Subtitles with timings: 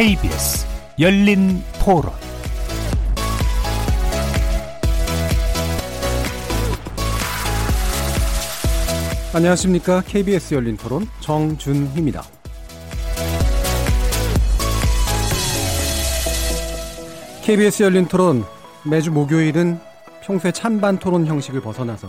[0.00, 0.66] KBS
[0.98, 2.10] 열린 토론
[9.34, 10.00] 안녕하십니까.
[10.00, 12.22] KBS 열린 토론 정준희입니다.
[17.42, 18.44] KBS 열린 토론
[18.86, 19.78] 매주 목요일은
[20.22, 22.08] 평소의 찬반 토론 형식을 벗어나서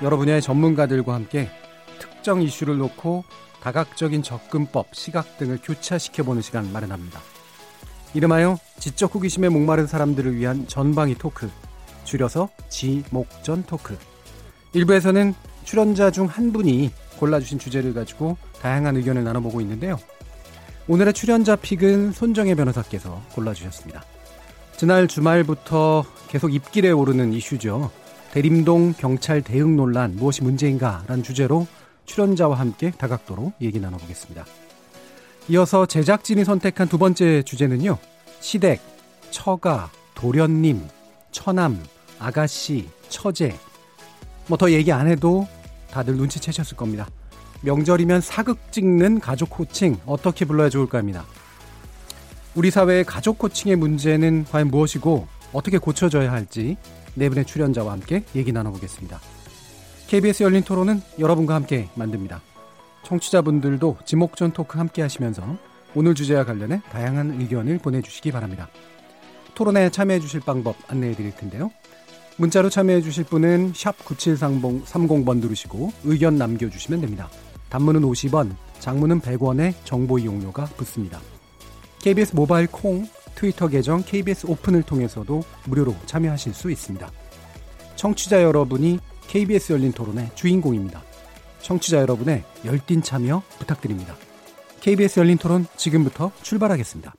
[0.00, 1.50] 여러 분야의 전문가들과 함께
[2.18, 3.24] 특정 이슈를 놓고
[3.62, 7.20] 다각적인 접근법, 시각 등을 교차시켜보는 시간 마련합니다.
[8.14, 11.48] 이름하여 지적 호기심에 목마른 사람들을 위한 전방위 토크,
[12.04, 13.96] 줄여서 지목전 토크.
[14.72, 19.98] 일부에서는 출연자 중 한 분이 골라주신 주제를 가지고 다양한 의견을 나눠보고 있는데요.
[20.88, 24.02] 오늘의 출연자 픽은 손정혜 변호사께서 골라주셨습니다.
[24.76, 27.90] 지난 주말부터 계속 입길에 오르는 이슈죠.
[28.32, 31.04] 대림동 경찰 대응 논란 무엇이 문제인가?
[31.06, 31.66] 라는 주제로
[32.08, 34.44] 출연자와 함께 다각도로 얘기 나눠보겠습니다.
[35.50, 37.98] 이어서 제작진이 선택한 두 번째 주제는요.
[38.40, 38.80] 시댁,
[39.30, 40.82] 처가, 도련님,
[41.30, 41.82] 처남,
[42.18, 43.54] 아가씨, 처제.
[44.48, 45.46] 뭐 더 얘기 안 해도
[45.90, 47.06] 다들 눈치채셨을 겁니다.
[47.60, 51.24] 명절이면 사극 찍는 가족 호칭 어떻게 불러야 좋을까 합니다.
[52.54, 56.76] 우리 사회의 가족 호칭의 문제는 과연 무엇이고 어떻게 고쳐져야 할지
[57.14, 59.20] 네 분의 출연자와 함께 얘기 나눠보겠습니다.
[60.08, 62.40] KBS 열린 토론은 여러분과 함께 만듭니다.
[63.02, 65.42] 청취자분들도 지목전 토크 함께 하시면서
[65.94, 68.70] 오늘 주제와 관련해 다양한 의견을 보내주시기 바랍니다.
[69.54, 71.70] 토론에 참여해 주실 방법 안내해 드릴 텐데요.
[72.38, 77.28] 문자로 참여해 주실 분은 9730번 누르시고 의견 남겨주시면 됩니다.
[77.68, 81.20] 단문은 50원, 장문은 100원의 정보 이용료가 붙습니다.
[81.98, 87.10] KBS 모바일 콩, 트위터 계정 KBS 오픈을 통해서도 무료로 참여하실 수 있습니다.
[87.96, 91.02] 청취자 여러분이 KBS 열린 토론의 주인공입니다.
[91.60, 94.16] 청취자 여러분의 열띤 참여 부탁드립니다.
[94.80, 97.14] KBS 열린 토론 지금부터 출발하겠습니다.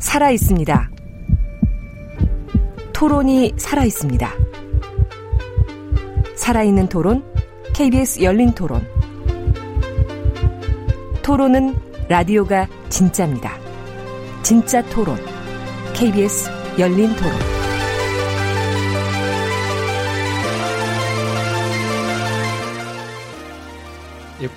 [0.00, 0.90] 살아 있습니다.
[2.92, 4.32] 토론이 살아 있습니다.
[6.34, 7.22] 살아있는 토론,
[7.74, 8.84] KBS 열린 토론.
[11.22, 13.56] 토론은 라디오가 진짜입니다.
[14.42, 15.16] 진짜 토론,
[15.94, 17.57] KBS 열린 토론.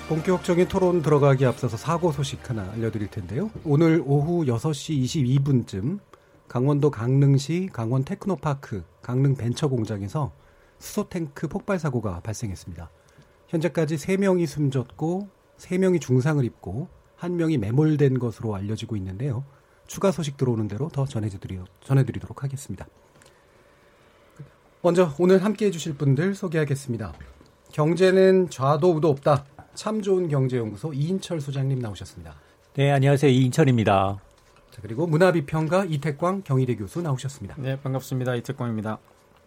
[0.08, 3.50] 본격적인 토론 들어가기 앞서서 사고 소식 하나 알려드릴 텐데요.
[3.64, 5.98] 오늘 오후 6시 22분쯤
[6.48, 10.32] 강원도 강릉시 강원 테크노파크 강릉 벤처공장에서
[10.78, 12.90] 수소탱크 폭발 사고가 발생했습니다.
[13.48, 16.88] 현재까지 3명이 숨졌고 3명이 중상을 입고
[17.18, 19.44] 1명이 매몰된 것으로 알려지고 있는데요.
[19.86, 22.86] 추가 소식 들어오는 대로 더 전해드리, 전해드리도록 하겠습니다.
[24.82, 27.12] 먼저 오늘 함께 해주실 분들 소개하겠습니다.
[27.72, 29.46] 경제는 좌도 우도 없다.
[29.74, 32.34] 참 좋은 경제연구소 이인철 소장님 나오셨습니다.
[32.74, 33.30] 네, 안녕하세요.
[33.30, 34.18] 이인철입니다.
[34.70, 37.56] 자, 그리고 문화비평가 이태광 경희대 교수 나오셨습니다.
[37.58, 38.34] 네, 반갑습니다.
[38.36, 38.98] 이태광입니다.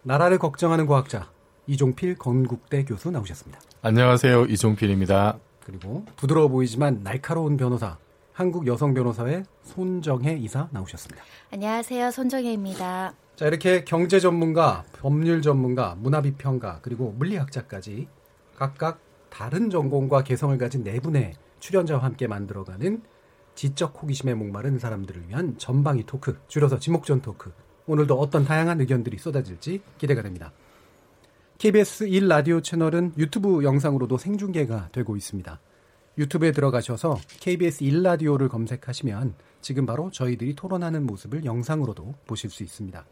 [0.03, 1.29] 나라를 걱정하는 과학자
[1.67, 3.59] 이종필 건국대 교수 나오셨습니다.
[3.81, 4.45] 안녕하세요.
[4.45, 5.37] 이종필입니다.
[5.65, 7.97] 그리고 부드러워 보이지만 날카로운 변호사
[8.33, 11.23] 한국 여성 변호사의 손정혜 이사 나오셨습니다.
[11.51, 12.11] 안녕하세요.
[12.11, 13.13] 손정혜입니다.
[13.35, 18.07] 자, 이렇게 경제 전문가, 법률 전문가, 문화 비평가, 그리고 물리학자까지
[18.55, 18.99] 각각
[19.35, 23.01] 다른 전공과 개성을 가진 네 분의 출연자와 함께 만들어가는
[23.53, 27.51] 지적 호기심에 목마른 사람들을 위한 전방위 토크, 줄여서 지목전 토크.
[27.85, 30.53] 오늘도 어떤 다양한 의견들이 쏟아질지 기대가 됩니다.
[31.57, 35.59] KBS 1 라디오 채널은 유튜브 영상으로도 생중계가 되고 있습니다.
[36.17, 43.05] 유튜브에 들어가셔서 KBS 1 라디오를 검색하시면 지금 바로 저희들이 토론하는 모습을 영상으로도 보실 수 있습니다.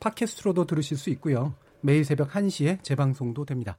[0.00, 1.54] 팟캐스트로도 들으실 수 있고요.
[1.80, 3.78] 매일 새벽 1시에 재방송도 됩니다.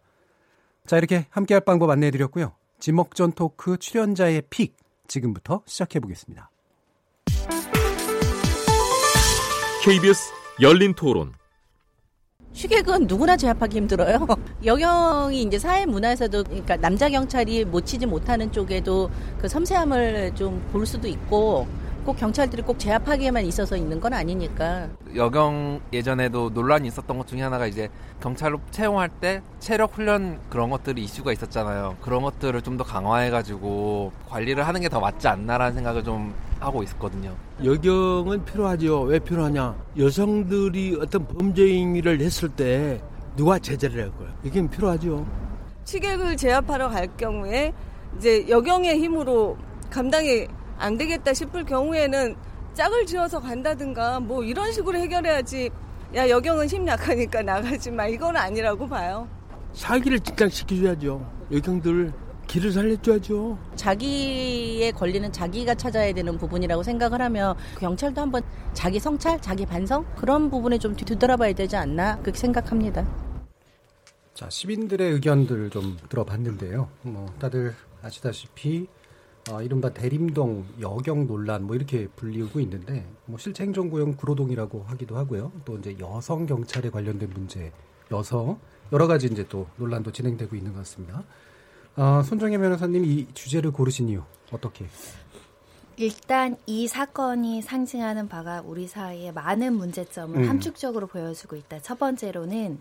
[0.86, 2.54] 자, 이렇게 함께할 방법 안내해 드렸고요.
[2.80, 4.76] 지목전 토크 출연자의 픽
[5.08, 6.52] 지금부터 시작해 보겠습니다.
[9.84, 10.32] KBS
[10.62, 11.34] 열린 토론.
[12.54, 14.26] 휴객은 누구나 제압하기 힘들어요.
[14.64, 19.10] 여경이 이제 사회 문화에서도 그러니까 남자 경찰이 못 치지 못하는 쪽에도
[19.40, 21.68] 그 섬세함을 좀 볼 수도 있고
[22.06, 24.90] 꼭 경찰들이 꼭 제압하기에만 있어서 있는 건 아니니까.
[25.16, 27.90] 여경 예전에도 논란이 있었던 것 중에 하나가 이제
[28.22, 31.98] 경찰로 채용할 때 체력 훈련 그런 것들이 이슈가 있었잖아요.
[32.02, 37.34] 그런 것들을 좀 더 강화해가지고 관리를 하는 게 더 맞지 않나라는 생각을 좀 하고 있었거든요.
[37.64, 39.02] 여경은 필요하죠.
[39.04, 39.76] 왜 필요하냐?
[39.98, 43.02] 여성들이 어떤 범죄 행위를 했을 때
[43.36, 44.28] 누가 제재를 할 거야?
[44.44, 45.26] 이게 필요하죠.
[45.86, 47.74] 취객을 제압하러 갈 경우에
[48.18, 49.58] 이제 여경의 힘으로
[49.90, 52.36] 감당이 안 되겠다 싶을 경우에는
[52.74, 55.70] 짝을 지어서 간다든가 뭐 이런 식으로 해결해야지
[56.16, 59.28] 야 여경은 힘 약하니까 나가지 마 이건 아니라고 봐요.
[59.74, 61.30] 사기를 직장시켜줘야죠.
[61.52, 62.14] 여경들
[62.48, 63.58] 길을 살려줘야죠.
[63.76, 68.44] 자기의 권리는 자기가 찾아야 되는 부분이라고 생각을 하면 경찰도 한번
[68.74, 73.06] 자기 성찰, 자기 반성 그런 부분에 좀 뒤돌아봐야 되지 않나 그렇게 생각합니다.
[74.34, 76.90] 자, 시민들의 의견들 좀 들어봤는데요.
[77.02, 77.74] 뭐 다들
[78.04, 78.88] 아시다시피
[79.52, 85.52] 어, 이른바 대림동 여경 논란 뭐 이렇게 불리우고 있는데 뭐 실제 행정구역 구로동이라고 하기도 하고요.
[85.64, 87.72] 또 이제 여성 경찰에 관련된 문제,
[88.12, 88.60] 여성
[88.92, 91.24] 여러 가지 이제 또 논란도 진행되고 있는 것 같습니다.
[91.96, 94.86] 어, 손정혜 변호사님 이 주제를 고르신 이유 어떻게?
[95.98, 100.50] 일단 이 사건이 상징하는 바가 우리 사회의 많은 문제점을 음.
[100.50, 101.80] 함축적으로 보여주고 있다.
[101.80, 102.80] 첫 번째로는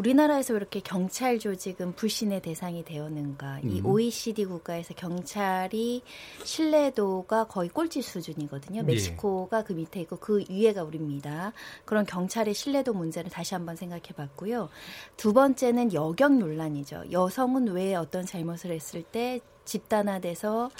[0.00, 3.60] 우리나라에서 왜 이렇게 경찰 조직은 불신의 대상이 되었는가.
[3.62, 3.86] 이 음.
[3.86, 6.02] OECD 국가에서 경찰이
[6.42, 8.78] 신뢰도가 거의 꼴찌 수준이거든요.
[8.80, 8.82] 예.
[8.82, 11.52] 멕시코가 그 밑에 있고 그 위에가 우리입니다.
[11.84, 14.70] 그런 경찰의 신뢰도 문제를 다시 한번 생각해 봤고요.
[15.18, 17.04] 두 번째는 여경 논란이죠.
[17.12, 20.70] 여성은 왜 어떤 잘못을 했을 때 집단화돼서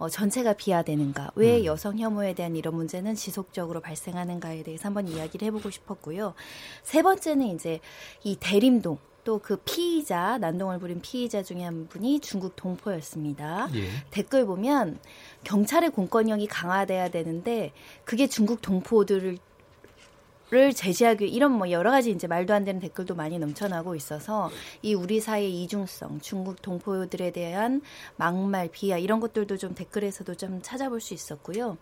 [0.00, 1.32] 어, 전체가 비하되는가?
[1.34, 1.64] 왜 음.
[1.66, 6.32] 여성 혐오에 대한 이런 문제는 지속적으로 발생하는가에 대해서 한번 이야기를 해보고 싶었고요.
[6.82, 7.80] 세 번째는 이제
[8.24, 13.68] 이 대림동 또 그 피의자 난동을 부린 피의자 중에 한 분이 중국 동포였습니다.
[13.74, 13.88] 예.
[14.10, 14.98] 댓글 보면
[15.44, 17.72] 경찰의 공권력이 강화돼야 되는데
[18.04, 19.36] 그게 중국 동포들을
[20.50, 24.50] 를 제지하기 위해 이런 뭐 여러 가지 이제 말도 안 되는 댓글도 많이 넘쳐나고 있어서
[24.82, 27.82] 이 우리 사회의 이중성, 중국 동포들에 대한
[28.16, 31.78] 막말, 비하 이런 것들도 좀 댓글에서도 좀 찾아볼 수 있었고요.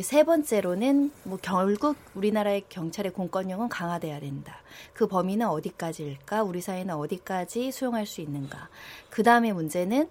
[0.00, 4.62] 세 번째로는 뭐 결국 우리나라의 경찰의 공권력은 강화돼야 된다.
[4.94, 6.42] 그 범위는 어디까지일까?
[6.42, 8.68] 우리 사회는 어디까지 수용할 수 있는가?
[9.10, 10.08] 그 다음에 문제는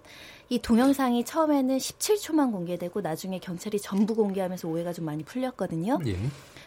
[0.48, 5.98] 이 동영상이 처음에는 17초만 공개되고 나중에 경찰이 전부 공개하면서 오해가 좀 많이 풀렸거든요.
[6.06, 6.16] 예.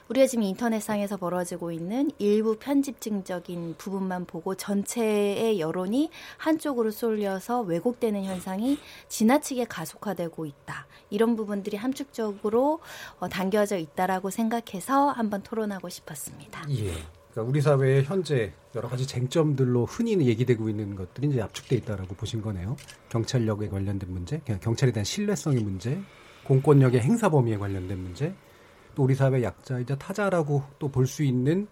[0.09, 8.77] 우리가 지금 인터넷상에서 벌어지고 있는 일부 편집증적인 부분만 보고 전체의 여론이 한쪽으로 쏠려서 왜곡되는 현상이
[9.07, 10.88] 지나치게 가속화되고 있다.
[11.09, 12.80] 이런 부분들이 함축적으로
[13.19, 16.65] 어, 담겨져 있다라고 생각해서 한번 토론하고 싶었습니다.
[16.71, 16.94] 예.
[17.31, 22.42] 그러니까 우리 사회의 현재 여러 가지 쟁점들로 흔히 얘기되고 있는 것들이 이제 압축돼 있다라고 보신
[22.42, 22.75] 거네요.
[23.09, 26.01] 경찰력에 관련된 문제, 그냥 경찰에 대한 신뢰성의 문제,
[26.44, 28.33] 공권력의 행사 범위에 관련된 문제,
[28.96, 31.68] 또 우리 사회 약자이자 타자라고 또 볼 수 있는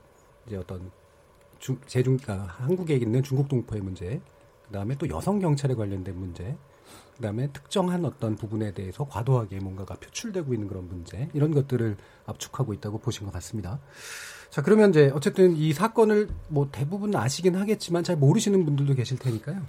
[0.48, 0.92] 이제 어떤
[1.60, 4.22] 중, 제중, 아, 한국에 있는 중국 동포의 문제,
[4.68, 6.56] 그 다음에 또 여성 경찰에 관련된 문제,
[7.18, 12.74] 그 다음에 특정한 어떤 부분에 대해서 과도하게 뭔가가 표출되고 있는 그런 문제, 이런 것들을 압축하고
[12.74, 13.80] 있다고 보신 것 같습니다.
[14.50, 19.62] 자, 그러면 이제 어쨌든 이 사건을 뭐 대부분 아시긴 하겠지만 잘 모르시는 분들도 계실 테니까요.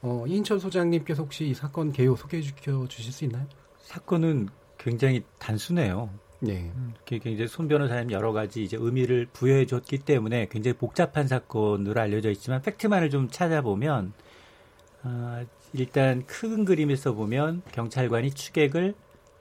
[0.00, 2.42] 어, 이인철 소장님께서 혹시 이 사건 개요 소개해
[2.88, 3.46] 주실 수 있나요?
[3.82, 4.48] 사건은
[4.78, 6.08] 굉장히 단순해요.
[6.40, 6.70] 네.
[7.10, 12.30] 이게 이제 손 변호사님 여러 가지 이제 의미를 부여해 줬기 때문에 굉장히 복잡한 사건으로 알려져
[12.30, 14.12] 있지만 팩트만을 좀 찾아보면
[15.02, 18.94] 아, 일단 큰 그림에서 보면 경찰관이 추객을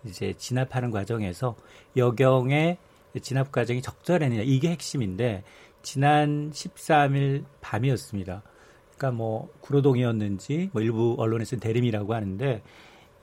[0.06, 1.56] 이제 진압하는 과정에서
[1.96, 2.78] 여경의
[3.22, 5.44] 진압 과정이 적절했느냐 이게 핵심인데
[5.82, 8.42] 지난 13일 밤이었습니다.
[8.98, 12.62] 그러니까 뭐 구로동이었는지 뭐 일부 언론에서는 대림이라고 하는데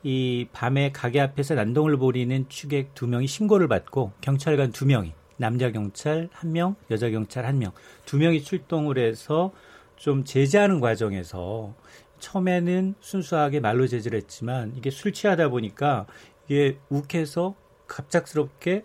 [0.07, 5.73] 이 밤에 가게 앞에서 난동을 벌이는 추객 두 명이 신고를 받고 경찰관 두 명이 남자
[5.73, 7.73] 경찰 한 명, 여자 경찰 한 명,
[8.05, 9.53] 두 명이 출동을 해서
[9.97, 11.75] 좀 제재하는 과정에서
[12.19, 16.07] 처음에는 순수하게 말로 제지를 했지만 이게 술 취하다 보니까
[16.49, 17.55] 이게 욱해서
[17.87, 18.85] 갑작스럽게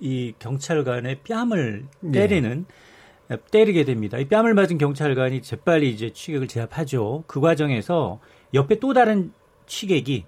[0.00, 2.64] 이 경찰관의 뺨을 때리는
[3.50, 4.16] 때리게 됩니다.
[4.16, 7.24] 이 뺨을 맞은 경찰관이 재빨리 이제 취객을 제압하죠.
[7.26, 8.18] 그 과정에서
[8.54, 9.32] 옆에 또 다른
[9.66, 10.24] 취객이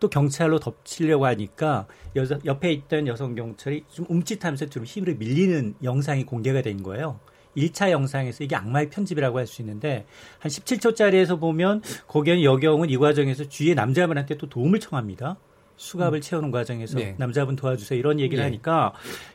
[0.00, 1.86] 또 경찰로 덮치려고 하니까
[2.16, 7.18] 여자, 옆에 있던 여성 경찰이 좀 움찔하면서 좀 힘으로 밀리는 영상이 공개가 된 거예요.
[7.56, 10.06] 1차 영상에서 이게 악마의 편집이라고 할 수 있는데
[10.38, 15.36] 한 17초짜리에서 보면 거기에는 여경은 이 과정에서 주위의 남자분한테 또 도움을 청합니다.
[15.76, 17.14] 수갑을 채우는 과정에서 네.
[17.18, 18.44] 남자분 도와주세요 이런 얘기를 네.
[18.44, 18.92] 하니까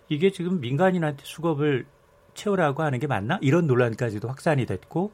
[0.09, 1.85] 이게 지금 민간인한테 수갑을
[2.33, 3.39] 채우라고 하는 게 맞나?
[3.41, 5.11] 이런 논란까지도 확산이 됐고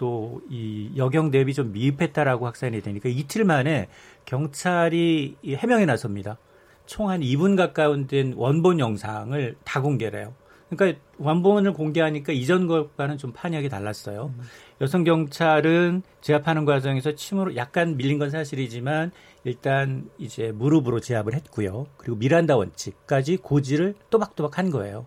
[0.00, 3.88] 또 이 여경 대비 좀 미흡했다라고 확산이 되니까 이틀 만에
[4.24, 6.38] 경찰이 이 해명에 나섭니다.
[6.86, 10.34] 총 한 2분 가까운 된 원본 영상을 다 공개를 해요.
[10.70, 14.32] 그러니까 원본을 공개하니까 이전 것과는 좀 판약이 달랐어요.
[14.80, 19.10] 여성 경찰은 제압하는 과정에서 침으로 약간 밀린 건 사실이지만
[19.44, 21.86] 일단 이제 무릎으로 제압을 했고요.
[21.96, 25.06] 그리고 미란다 원칙까지 고지를 또박또박 한 거예요.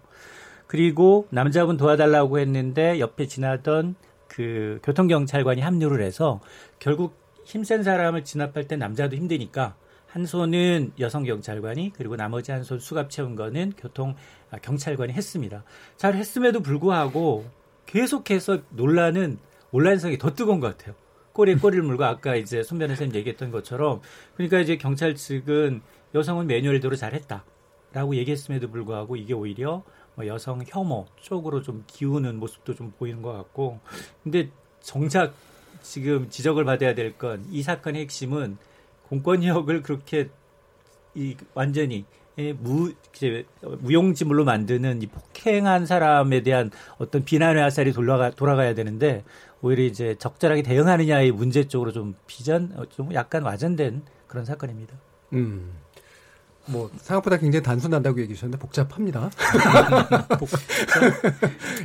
[0.67, 3.95] 그리고 남자분 도와달라고 했는데 옆에 지나던
[4.33, 6.41] 그 교통경찰관이 합류를 해서
[6.79, 9.75] 결국 힘센 사람을 진압할 때 남자도 힘드니까
[10.07, 14.15] 한 손은 여성 경찰관이 그리고 나머지 한 손 수갑 채운 거는 교통
[14.49, 15.63] 아, 경찰관이 했습니다.
[15.97, 17.45] 잘 했음에도 불구하고
[17.85, 19.37] 계속해서 논란은
[19.71, 20.95] 온라인성이 더 뜨거운 것 같아요.
[21.33, 24.01] 꼬리에 꼬리를 물고 아까 이제 손 변호사님 얘기했던 것처럼
[24.35, 25.81] 그러니까 이제 경찰 측은
[26.15, 29.83] 여성은 매뉴얼대로 잘했다라고 얘기했음에도 불구하고 이게 오히려 뭐
[30.25, 33.79] 여성 혐오 쪽으로 좀 기우는 모습도 좀 보이는 것 같고
[34.23, 34.49] 근데
[34.81, 35.33] 정작
[35.81, 38.57] 지금 지적을 받아야 될 건 이 사건의 핵심은
[39.09, 40.29] 공권력을 그렇게
[41.15, 42.05] 이 완전히
[42.59, 49.23] 무 이제 무용지물로 만드는 이 폭행한 사람에 대한 어떤 비난의 화살이 돌아가 돌아가야 되는데
[49.61, 54.95] 오히려 이제 적절하게 대응하느냐의 문제 쪽으로 좀 비전 좀 약간 와전된 그런 사건입니다.
[55.33, 55.73] 음.
[56.65, 59.29] 뭐 생각보다 굉장히 단순하다고 얘기 주셨는데 복잡합니다.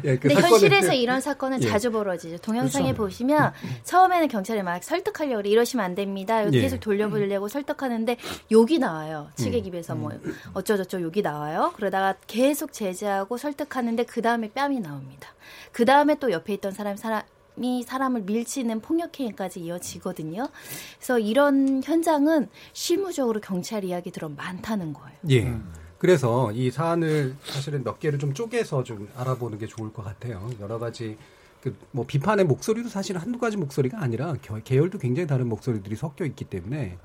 [0.04, 1.68] 예, 그 근데 현실에서 이런 사건은 예.
[1.68, 2.38] 자주 벌어지죠.
[2.38, 3.02] 동영상에 그렇죠.
[3.02, 3.76] 보시면 음.
[3.82, 5.50] 처음에는 경찰이 막 설득하려고 그래.
[5.50, 6.46] 이러시면 안 됩니다.
[6.52, 6.60] 예.
[6.60, 8.16] 계속 돌려보려고 설득하는데
[8.52, 9.30] 욕이 나와요.
[9.34, 10.36] 측의 입에서 뭐 음.
[10.54, 11.72] 어쩌저쩌 욕이 나와요.
[11.74, 15.34] 그러다가 계속 제재하고 설득하는데 그 다음에 뺨이 나옵니다.
[15.72, 17.22] 그 다음에 또 옆에 있던 사람 사람
[17.58, 20.48] 사람이 사람을 밀치는 폭력행위까지 이어지거든요.
[20.96, 25.18] 그래서 이런 현장은 실무적으로 경찰 이야기 들어 많다는 거예요.
[25.30, 25.54] 예.
[25.98, 30.48] 그래서 이 사안을 사실은 몇 개를 좀 쪼개서 좀 알아보는 게 좋을 것 같아요.
[30.60, 31.16] 여러 가지
[31.60, 34.34] 그 뭐 비판의 목소리도 사실 한두 가지 목소리가 아니라
[34.64, 36.98] 계열도 굉장히 다른 목소리들이 섞여 있기 때문에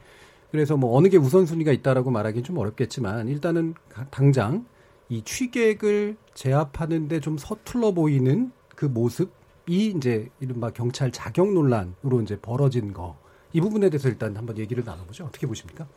[0.52, 3.74] 그래서 뭐 어느 게 우선순위가 있다라고 말하기는 좀 어렵겠지만 일단은
[4.12, 4.66] 당장
[5.10, 9.32] 이 취객을 제압하는데 좀 서툴러 보이는 그 모습
[9.68, 14.84] 이 이제 이른바 경찰 자격 논란으로 이제 벌어진 거 이 부분에 대해서 일단 한번 얘기를
[14.84, 15.26] 나눠보죠.
[15.26, 15.88] 어떻게 보십니까?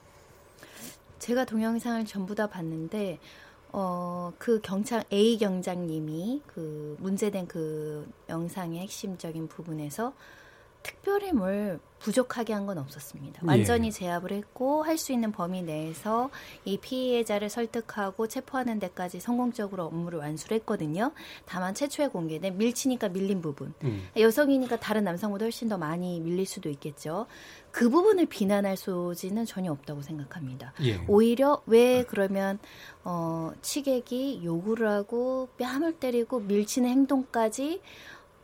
[1.18, 3.18] 제가 동영상을 전부 다 봤는데
[3.73, 10.12] 어, 그 경찰 A 경장님이 그 문제된 그 영상의 핵심적인 부분에서
[10.82, 13.43] 특별히 뭘 부족하게 한 건 없었습니다.
[13.47, 13.91] 완전히 예.
[13.91, 16.31] 제압을 했고 할 수 있는 범위 내에서
[16.65, 21.13] 이 피해자를 설득하고 체포하는 데까지 성공적으로 업무를 완수를 했거든요.
[21.45, 23.75] 다만 최초에 공개된 밀치니까 밀린 부분.
[23.85, 24.09] 음.
[24.17, 27.27] 여성이니까 다른 남성보다 훨씬 더 많이 밀릴 수도 있겠죠.
[27.71, 30.73] 그 부분을 비난할 소지는 전혀 없다고 생각합니다.
[30.83, 30.99] 예.
[31.09, 32.59] 오히려 왜 그러면
[33.05, 37.81] 어 치객이 요구를 하고 뺨을 때리고 밀치는 행동까지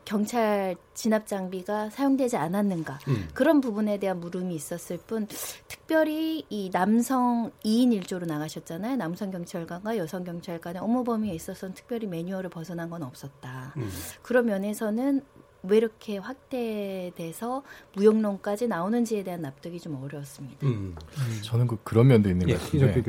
[0.04, 3.28] 경찰 진압 장비가 사용되지 않았는가 음.
[3.34, 5.26] 그런 부분에 대한 물음이 있었을 뿐
[5.68, 12.50] 특별히 이 남성 2인 1조로 나가셨잖아요 남성 경찰관과 여성 경찰관의 업무 범위에 있어서는 특별히 매뉴얼을
[12.50, 13.90] 벗어난 건 없었다 음.
[14.22, 15.22] 그런 면에서는
[15.64, 17.62] 왜 이렇게 확대돼서
[17.94, 20.66] 무용론까지 나오는지에 대한 납득이 좀 어려웠습니다.
[20.66, 20.94] 음.
[21.42, 23.02] 저는 그 그런 면도 있는 예, 것 같은데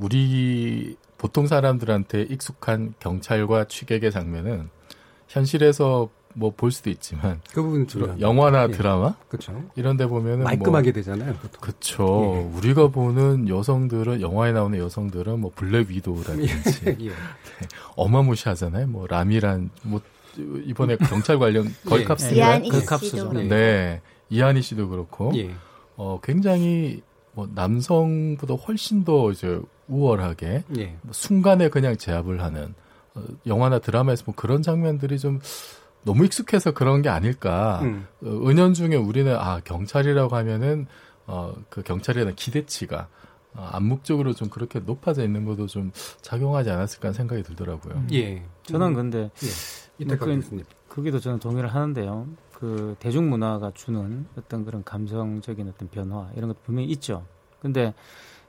[0.00, 4.70] 우리 보통 사람들한테 익숙한 경찰과 취객의 장면은
[5.34, 8.68] 현실에서 뭐 볼 수도 있지만 그 부분 주로 영화나 예.
[8.68, 9.64] 드라마 그렇죠.
[9.76, 11.34] 이런 데 보면은 뭐 말끔하게 뭐, 되잖아요.
[11.60, 12.48] 그렇죠.
[12.52, 12.56] 예.
[12.56, 17.08] 우리가 보는 여성들은 영화에 나오는 여성들은 뭐 블랙 위도우라든지 예.
[17.08, 17.12] 네.
[17.96, 18.88] 어마무시하잖아요.
[18.88, 20.00] 뭐 라미란 뭐
[20.36, 24.00] 이번에 경찰 관련 걸캅스 이한희 씨도 네.
[24.30, 25.54] 이한희 씨도 그렇고 예.
[25.96, 30.96] 어 굉장히 뭐 남성보다 훨씬 더 이제 우월하게 예.
[31.02, 32.83] 뭐 순간에 그냥 제압을 하는 어,
[33.46, 35.40] 영화나 드라마에서 뭐 그런 장면들이 좀
[36.04, 37.80] 너무 익숙해서 그런 게 아닐까.
[37.82, 38.06] 음.
[38.22, 40.86] 어, 은연중에 우리는 아 경찰이라고 하면은
[41.26, 43.08] 어 그 경찰에 대한 기대치가
[43.54, 45.92] 어, 암묵적으로 좀 그렇게 높아져 있는 것도 좀
[46.22, 47.94] 작용하지 않았을까 하는 생각이 들더라고요.
[47.94, 48.08] 음.
[48.12, 48.44] 예.
[48.64, 49.30] 저는 근데
[50.00, 50.04] 예.
[50.16, 52.26] 그, 거기도 저는 동의를 하는데요.
[52.52, 57.24] 그 대중문화가 주는 어떤 그런 감성적인 어떤 변화 이런 것도 분명히 있죠.
[57.60, 57.94] 근데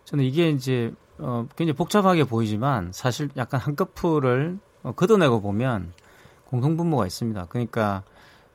[0.06, 5.94] 저는 이게 이제 어, 굉장히 복잡하게 보이지만 사실 약간 한꺼풀을 어, 걷어내고 보면
[6.46, 7.46] 공통분모가 있습니다.
[7.50, 8.04] 그러니까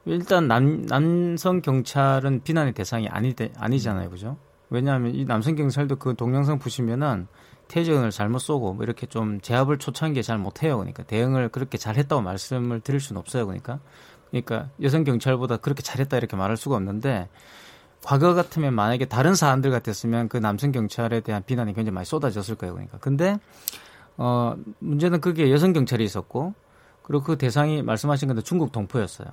[0.05, 4.11] 일단 남, 남성 경찰은 비난의 대상이 아니, 아니잖아요.
[4.11, 4.37] 그죠?
[4.71, 7.27] 왜냐하면 이 남성 경찰도 그 동영상 보시면은
[7.69, 10.79] 태전을 잘못 쏘고 뭐 이렇게 좀 제압을 초창기에 잘 못해요.
[10.79, 13.47] 그러니까 대응을 그렇게 잘했다고 말씀을 드릴 수는 없어요.
[13.47, 13.79] 그러니까
[14.31, 17.29] 그러니까 여성 경찰보다 그렇게 잘했다 이렇게 말할 수가 없는데
[18.03, 22.75] 과거 같으면 만약에 다른 사안들 같았으면 그 남성 경찰에 대한 비난이 굉장히 많이 쏟아졌을 거예요.
[22.75, 22.99] 그러니까.
[22.99, 23.39] 근데
[24.17, 26.55] 어 문제는 그게 여성 경찰이 있었고
[27.03, 29.29] 그리고 그 대상이 말씀하신 건데 중국 동포였어요.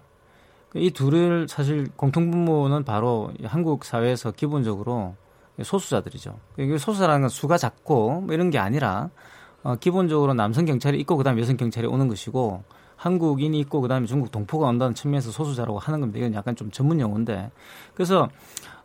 [0.75, 5.15] 이 둘을 사실 공통분모는 바로 한국 사회에서 기본적으로
[5.62, 6.38] 소수자들이죠.
[6.57, 9.09] 이게 소수라는 건 수가 작고 뭐 이런 게 아니라
[9.63, 12.63] 어, 기본적으로 남성 경찰이 있고 그다음에 여성 경찰이 오는 것이고
[12.98, 16.20] 한국인이 있고 그다음에 중국 동포가 온다는 측면에서 소수자라고 하는 겁니다.
[16.20, 17.51] 이건 약간 좀 전문 용어인데
[17.94, 18.27] 그래서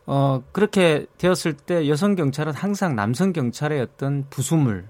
[0.05, 4.87] 어 그렇게 되었을 때 여성 경찰은 항상 남성 경찰의 어떤 부수물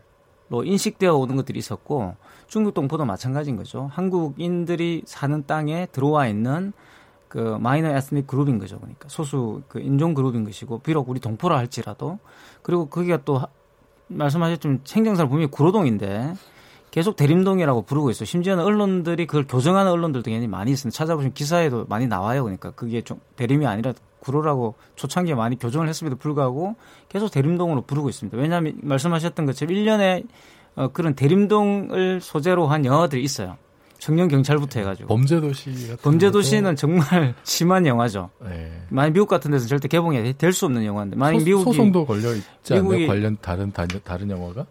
[0.49, 2.15] 로 인식되어 오는 것들이 있었고
[2.47, 3.89] 중국 동포도 마찬가지인 거죠.
[3.93, 6.73] 한국인들이 사는 땅에 들어와 있는
[7.27, 8.77] 그 마이너 에스닉 그룹인 거죠.
[8.77, 12.19] 그러니까 소수 그 인종 그룹인 것이고 비록 우리 동포라 할지라도
[12.61, 13.41] 그리고 그게 또
[14.09, 16.35] 말씀하셨지만 생경사를 분명히 구로동인데
[16.93, 18.25] 계속 대림동이라고 부르고 있어요.
[18.25, 20.95] 심지어는 언론들이 그걸 교정하는 언론들도 굉장히 많이 있습니다.
[20.95, 22.43] 찾아보시면 기사에도 많이 나와요.
[22.43, 26.75] 그러니까 그게 좀 대림이 아니라 구로라고 초창기에 많이 교정을 했음에도 불구하고
[27.09, 28.37] 계속 대림동으로 부르고 있습니다.
[28.37, 30.27] 왜냐하면 말씀하셨던 것처럼 1년에
[30.75, 33.57] 어, 그런 대림동을 소재로 한 영화들이 있어요.
[33.97, 38.29] 청년 경찰부터 해가지고 범죄도시 범죄도시는 정말 심한 영화죠.
[38.45, 38.71] 네.
[38.89, 42.35] 만약 미국 같은 데서 절대 개봉이 될 수 없는 영화인데 만약 소, 미국이 소송도 걸려
[42.35, 43.07] 있지 않나요?
[43.07, 44.67] 관련 다른 다른 영화가?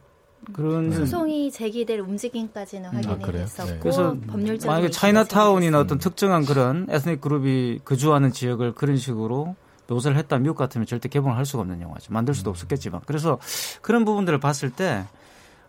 [0.52, 0.96] 그런 네.
[0.96, 2.96] 소송이 제기될 움직임까지는 음.
[2.96, 3.78] 확인이 아, 됐었고 네.
[3.80, 9.54] 그래서 법률적 만약에 차이나타운이나 어떤 특정한 그런 에스닉 그룹이 거주하는 지역을 그런 식으로
[9.88, 12.12] 묘사를 했다 미국 같으면 절대 개봉을 할 수가 없는 영화죠.
[12.12, 12.52] 만들 수도 음.
[12.52, 13.38] 없었겠지만 그래서
[13.82, 15.04] 그런 부분들을 봤을 때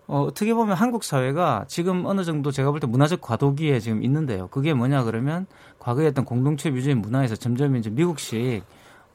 [0.08, 4.48] 어, 어떻게 보면 한국 사회가 지금 어느 정도 제가 볼 때 문화적 과도기에 지금 있는데요.
[4.48, 5.46] 그게 뭐냐 그러면
[5.80, 8.64] 과거에 어떤 공동체 위주의 문화에서 점점 이제 미국식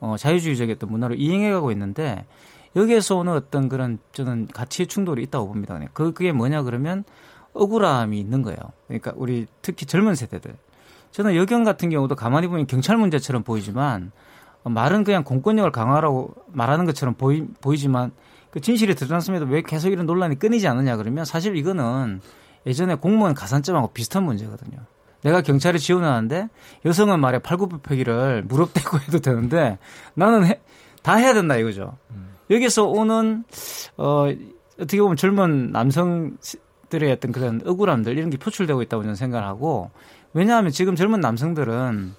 [0.00, 2.24] 어, 자유주의적이었던 문화로 이행해가고 있는데
[2.78, 5.78] 여기에서 오는 어떤 그런 저는 가치 충돌이 있다고 봅니다.
[5.92, 7.04] 그 그게 뭐냐 그러면
[7.52, 8.58] 억울함이 있는 거예요.
[8.86, 10.54] 그러니까 우리 특히 젊은 세대들.
[11.10, 14.12] 저는 여경 같은 경우도 가만히 보면 경찰 문제처럼 보이지만
[14.64, 18.12] 말은 그냥 공권력을 강화하라고 말하는 것처럼 보이, 보이지만
[18.50, 22.20] 그 진실이 드러났음에도 왜 계속 이런 논란이 끊이지 않느냐 그러면 사실 이거는
[22.66, 24.78] 예전에 공무원 가산점하고 비슷한 문제거든요.
[25.22, 26.48] 내가 경찰에 지원하는데
[26.84, 29.78] 여성은 말에 팔굽혀펴기를 무릎 대고 해도 되는데
[30.14, 30.60] 나는 해,
[31.02, 31.96] 다 해야 된다 이거죠.
[32.10, 32.27] 음.
[32.50, 33.44] 여기서 오는
[33.96, 34.26] 어
[34.80, 39.90] 어떻게 보면 젊은 남성들의 어떤 그런 억울함들 이런 게 표출되고 있다고 저는 생각을 하고
[40.32, 42.14] 왜냐하면 지금 젊은 남성들은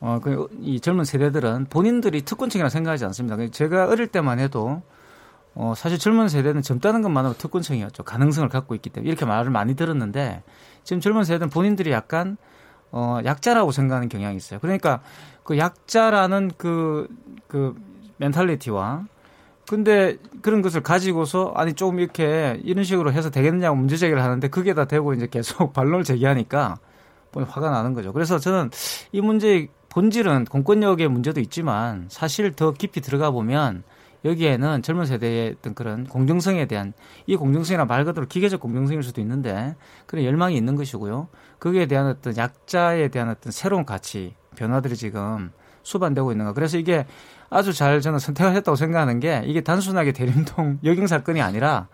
[0.00, 3.36] 어, 그, 이 젊은 세대들은 본인들이 특권층이라 생각하지 않습니다.
[3.50, 4.82] 제가 어릴 때만 해도
[5.54, 8.04] 어, 사실 젊은 세대는 젊다는 것만으로 특권층이었죠.
[8.04, 10.42] 가능성을 갖고 있기 때문에 이렇게 말을 많이 들었는데
[10.84, 12.38] 지금 젊은 세대는 본인들이 약간
[12.92, 14.58] 어, 약자라고 생각하는 경향이 있어요.
[14.60, 15.00] 그러니까
[15.44, 17.06] 그 약자라는 그,
[17.46, 17.74] 그
[18.16, 19.04] 멘탈리티와
[19.68, 24.74] 근데 그런 것을 가지고서 아니 조금 이렇게 이런 식으로 해서 되겠느냐고 문제 제기를 하는데 그게
[24.74, 26.78] 다 되고 이제 계속 반론을 제기하니까
[27.32, 28.12] 뭐 화가 나는 거죠.
[28.12, 28.70] 그래서 저는
[29.12, 33.82] 이 문제의 본질은 공권력의 문제도 있지만 사실 더 깊이 들어가 보면
[34.24, 36.92] 여기에는 젊은 세대의 어떤 그런 공정성에 대한
[37.26, 41.28] 이 공정성이란 말 그대로 기계적 공정성일 수도 있는데 그런 열망이 있는 것이고요.
[41.58, 45.52] 거기에 대한 어떤 약자에 대한 어떤 새로운 가치 변화들이 지금
[45.90, 46.52] 수반되고 있는 거.
[46.52, 47.06] 그래서 이게
[47.50, 51.88] 아주 잘 저는 선택을 했다고 생각하는 게 이게 단순하게 대림동 여경 사건이 아니라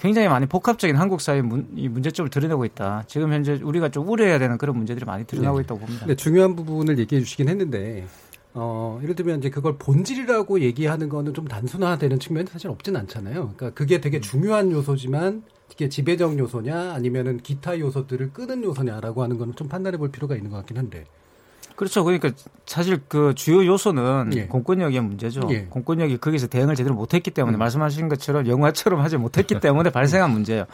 [0.00, 3.04] 굉장히 많이 복합적인 한국 사회 문, 이 문제점을 드러내고 있다.
[3.06, 5.64] 지금 현재 우리가 좀 우려해야 되는 그런 문제들이 많이 드러나고 네.
[5.64, 6.06] 있다고 봅니다.
[6.06, 8.06] 네, 중요한 부분을 얘기해 주시긴 했는데
[8.52, 13.52] 어, 예를 들면 이제 그걸 본질이라고 얘기하는 거는 좀 단순화되는 측면이 사실 없진 않잖아요.
[13.56, 19.54] 그러니까 그게 되게 중요한 요소지만 이게 지배적 요소냐 아니면은 기타 요소들을 끄는 요소냐라고 하는 거는
[19.56, 21.04] 좀 판단해 볼 필요가 있는 것 같긴 한데.
[21.76, 22.02] 그렇죠.
[22.04, 22.30] 그러니까
[22.64, 24.46] 사실 그 주요 요소는 예.
[24.46, 25.42] 공권력의 문제죠.
[25.50, 25.66] 예.
[25.66, 27.58] 공권력이 거기서 대응을 제대로 못했기 때문에 음.
[27.58, 30.64] 말씀하신 것처럼 영화처럼 하지 못했기 때문에 발생한 문제예요.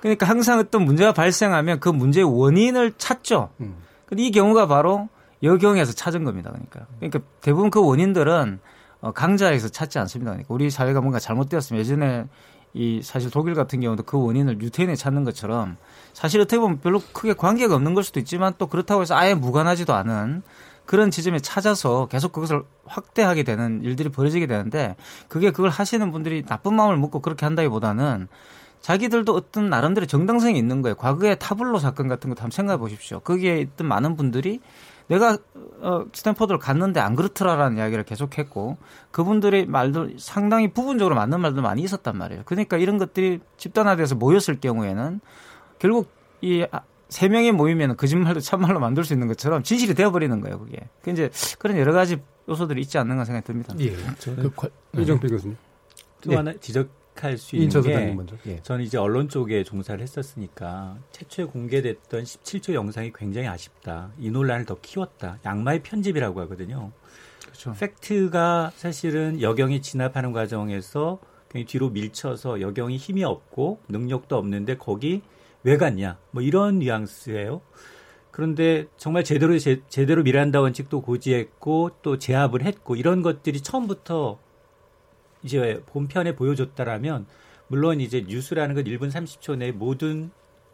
[0.00, 3.50] 그러니까 항상 어떤 문제가 발생하면 그 문제의 원인을 찾죠.
[3.60, 3.74] 음.
[4.06, 5.08] 근데 이 경우가 바로
[5.42, 6.50] 여경에서 찾은 겁니다.
[6.50, 6.86] 그러니까.
[6.98, 8.60] 그러니까 대부분 그 원인들은
[9.00, 10.30] 어, 강자에서 찾지 않습니다.
[10.32, 12.26] 그러니까 우리 사회가 뭔가 잘못되었으면 예전에
[12.72, 15.76] 이 사실 독일 같은 경우도 그 원인을 유태인에 찾는 것처럼
[16.14, 19.92] 사실 어떻게 보면 별로 크게 관계가 없는 걸 수도 있지만 또 그렇다고 해서 아예 무관하지도
[19.92, 20.42] 않은
[20.86, 24.96] 그런 지점에 찾아서 계속 그것을 확대하게 되는 일들이 벌어지게 되는데
[25.28, 28.28] 그게 그걸 하시는 분들이 나쁜 마음을 먹고 그렇게 한다기보다는
[28.80, 30.94] 자기들도 어떤 나름대로 정당성이 있는 거예요.
[30.94, 33.18] 과거의 타블로 사건 같은 것도 한번 생각해 보십시오.
[33.20, 34.60] 거기에 있던 많은 분들이
[35.08, 35.38] 내가
[35.80, 38.76] 어, 스탠퍼드를 갔는데 안 그렇더라라는 이야기를 계속했고
[39.10, 42.42] 그분들의 말도 상당히 부분적으로 맞는 말도 많이 있었단 말이에요.
[42.44, 45.20] 그러니까 이런 것들이 집단화돼서 모였을 경우에는
[45.84, 46.08] 결국
[46.40, 46.64] 이
[47.14, 50.78] 세 명이 모이면 거짓말도 참말로 만들 수 있는 것처럼 진실이 되어버리는 거예요, 그게.
[51.02, 53.74] 그 이제 그런 여러 가지 요소들이 있지 않는가 생각이 듭니다.
[53.78, 53.94] 예.
[54.18, 54.68] 저는 그,
[55.00, 55.56] 이정필 교수님.
[56.22, 56.36] 또 예.
[56.36, 58.34] 하나 지적 할 수 있는 게 먼저.
[58.46, 58.60] 예.
[58.62, 64.10] 저는 이제 언론 쪽에 종사를 했었으니까 최초에 공개됐던 17초 영상이 굉장히 아쉽다.
[64.18, 65.38] 이 논란을 더 키웠다.
[65.44, 66.90] 양마의 편집이라고 하거든요.
[67.42, 67.74] 그렇죠.
[67.78, 75.22] 팩트가 사실은 여경이 진압하는 과정에서 굉장히 뒤로 밀쳐서 여경이 힘이 없고 능력도 없는데 거기
[75.64, 76.18] 왜 갔냐?
[76.30, 77.60] 뭐 이런 뉘앙스예요.
[78.30, 84.38] 그런데 정말 제대로 제, 제대로 미란다 원칙도 고지했고 또 제압을 했고 이런 것들이 처음부터
[85.42, 87.26] 이제 본편에 보여줬다라면
[87.68, 90.30] 물론 이제 뉴스라는 건 1분 30초 내에 모든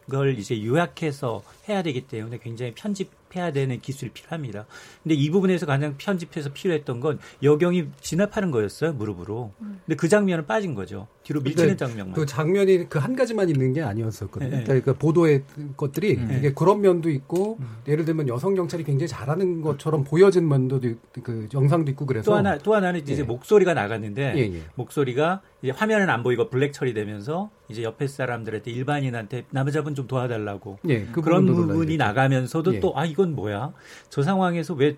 [0.09, 4.65] 걸 이제 요약해서 해야 되기 때문에 굉장히 편집 편집해야 되는 기술이 필요합니다.
[5.03, 9.51] 근데 이 부분에서 가장 편집해서 필요했던 건 여경이 진압하는 거였어요 무릎으로.
[9.59, 11.07] 근데 그 장면은 빠진 거죠.
[11.23, 12.13] 뒤로 밀치는 장면만.
[12.13, 14.57] 그 장면이 그 한 가지만 있는 게 아니었었거든요.
[14.57, 14.63] 네.
[14.63, 15.43] 그러니까 보도의
[15.75, 16.37] 것들이 네.
[16.37, 17.67] 이게 그런 면도 있고 음.
[17.87, 20.79] 예를 들면 여성 경찰이 굉장히 잘하는 것처럼 보여진 면도
[21.23, 23.23] 그 영상도 있고 그래서 또 하나 또 하나는 이제 예.
[23.23, 24.61] 목소리가 나갔는데 예, 예.
[24.75, 31.05] 목소리가 이제 화면은 안 보이고 블랙 처리되면서 이제 옆에 사람들한테 일반인한테 남자분 좀 도와달라고 예,
[31.05, 32.79] 그 그런 부분이 나가면서도 예.
[32.79, 33.73] 또아 이건 뭐야
[34.09, 34.97] 저 상황에서 왜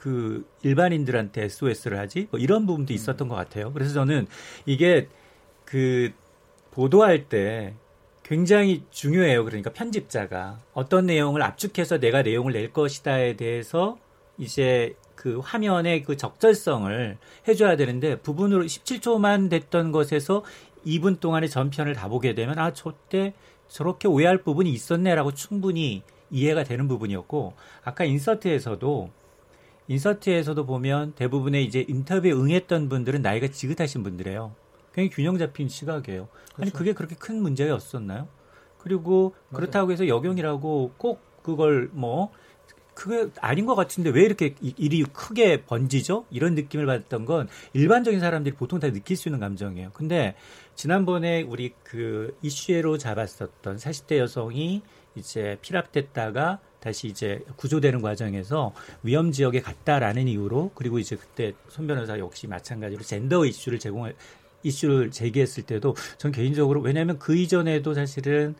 [0.00, 2.26] 그 일반인들한테 SOS를 하지?
[2.30, 3.70] 뭐 이런 부분도 있었던 것 같아요.
[3.74, 4.26] 그래서 저는
[4.64, 5.08] 이게
[5.66, 6.10] 그
[6.70, 7.74] 보도할 때
[8.22, 9.44] 굉장히 중요해요.
[9.44, 13.98] 그러니까 편집자가 어떤 내용을 압축해서 내가 내용을 낼 것이다에 대해서
[14.38, 20.44] 이제 그 화면의 그 적절성을 해줘야 되는데 부분으로 17초만 됐던 것에서
[20.86, 23.34] 2분 동안의 전편을 다 보게 되면 아, 저때
[23.68, 29.10] 저렇게 오해할 부분이 있었네라고 충분히 이해가 되는 부분이었고 아까 인서트에서도
[29.88, 34.54] 인서트에서도 보면 대부분의 이제 인터뷰에 응했던 분들은 나이가 지긋하신 분들이에요.
[34.94, 36.28] 굉장히 균형 잡힌 시각이에요.
[36.28, 36.62] 그렇죠.
[36.62, 38.28] 아니 그게 그렇게 큰 문제가 없었나요?
[38.78, 42.30] 그리고 그렇다고 해서 역용이라고 꼭 그걸 뭐
[42.94, 46.26] 그게 아닌 것 같은데 왜 이렇게 일이 크게 번지죠?
[46.30, 49.90] 이런 느낌을 받았던 건 일반적인 사람들이 보통 다 느낄 수 있는 감정이에요.
[49.94, 50.34] 근데
[50.74, 54.82] 지난번에 우리 그 이슈로 잡았었던 40대 여성이
[55.14, 62.18] 이제 피랍됐다가 다시 이제 구조되는 과정에서 위험 지역에 갔다라는 이유로 그리고 이제 그때 손 변호사
[62.18, 64.14] 역시 마찬가지로 젠더 이슈를 제공할
[64.62, 68.54] 이슈를 제기했을 때도 전 개인적으로 왜냐하면 그 이전에도 사실은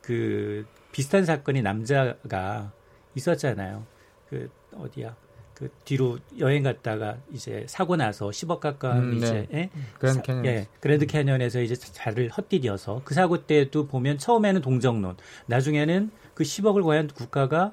[0.00, 2.72] 그 비슷한 사건이 남자가
[3.14, 3.84] 있었잖아요.
[4.28, 5.16] 그 어디야?
[5.56, 9.16] 그 뒤로 여행 갔다가 이제 사고 나서 10억 가까운 음, 네.
[9.16, 9.70] 이제 예?
[9.98, 15.16] 그랜드 캐년 예, 그랜드 캐년에서 이제 차를 헛디뎌서 그 사고 때도 보면 처음에는 동정론,
[15.46, 17.72] 나중에는 그 10억을 과연 국가가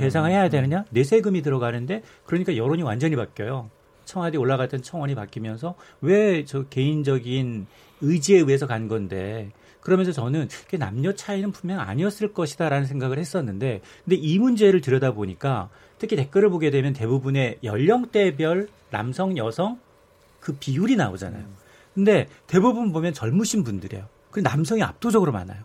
[0.00, 3.70] 배상해야 되느냐 내세금이 들어가는데 그러니까 여론이 완전히 바뀌어요.
[4.04, 7.66] 청와대 올라갔던 청원이 바뀌면서 왜 저 개인적인
[8.00, 14.38] 의지에 의해서 간 건데 그러면서 저는 남녀 차이는 분명 아니었을 것이다라는 생각을 했었는데 근데 이
[14.38, 19.78] 문제를 들여다 보니까 특히 댓글을 보게 되면 대부분의 연령대별 남성 여성
[20.40, 21.44] 그 비율이 나오잖아요.
[21.94, 24.06] 근데 대부분 보면 젊으신 분들이에요.
[24.30, 25.62] 그 남성이 압도적으로 많아요.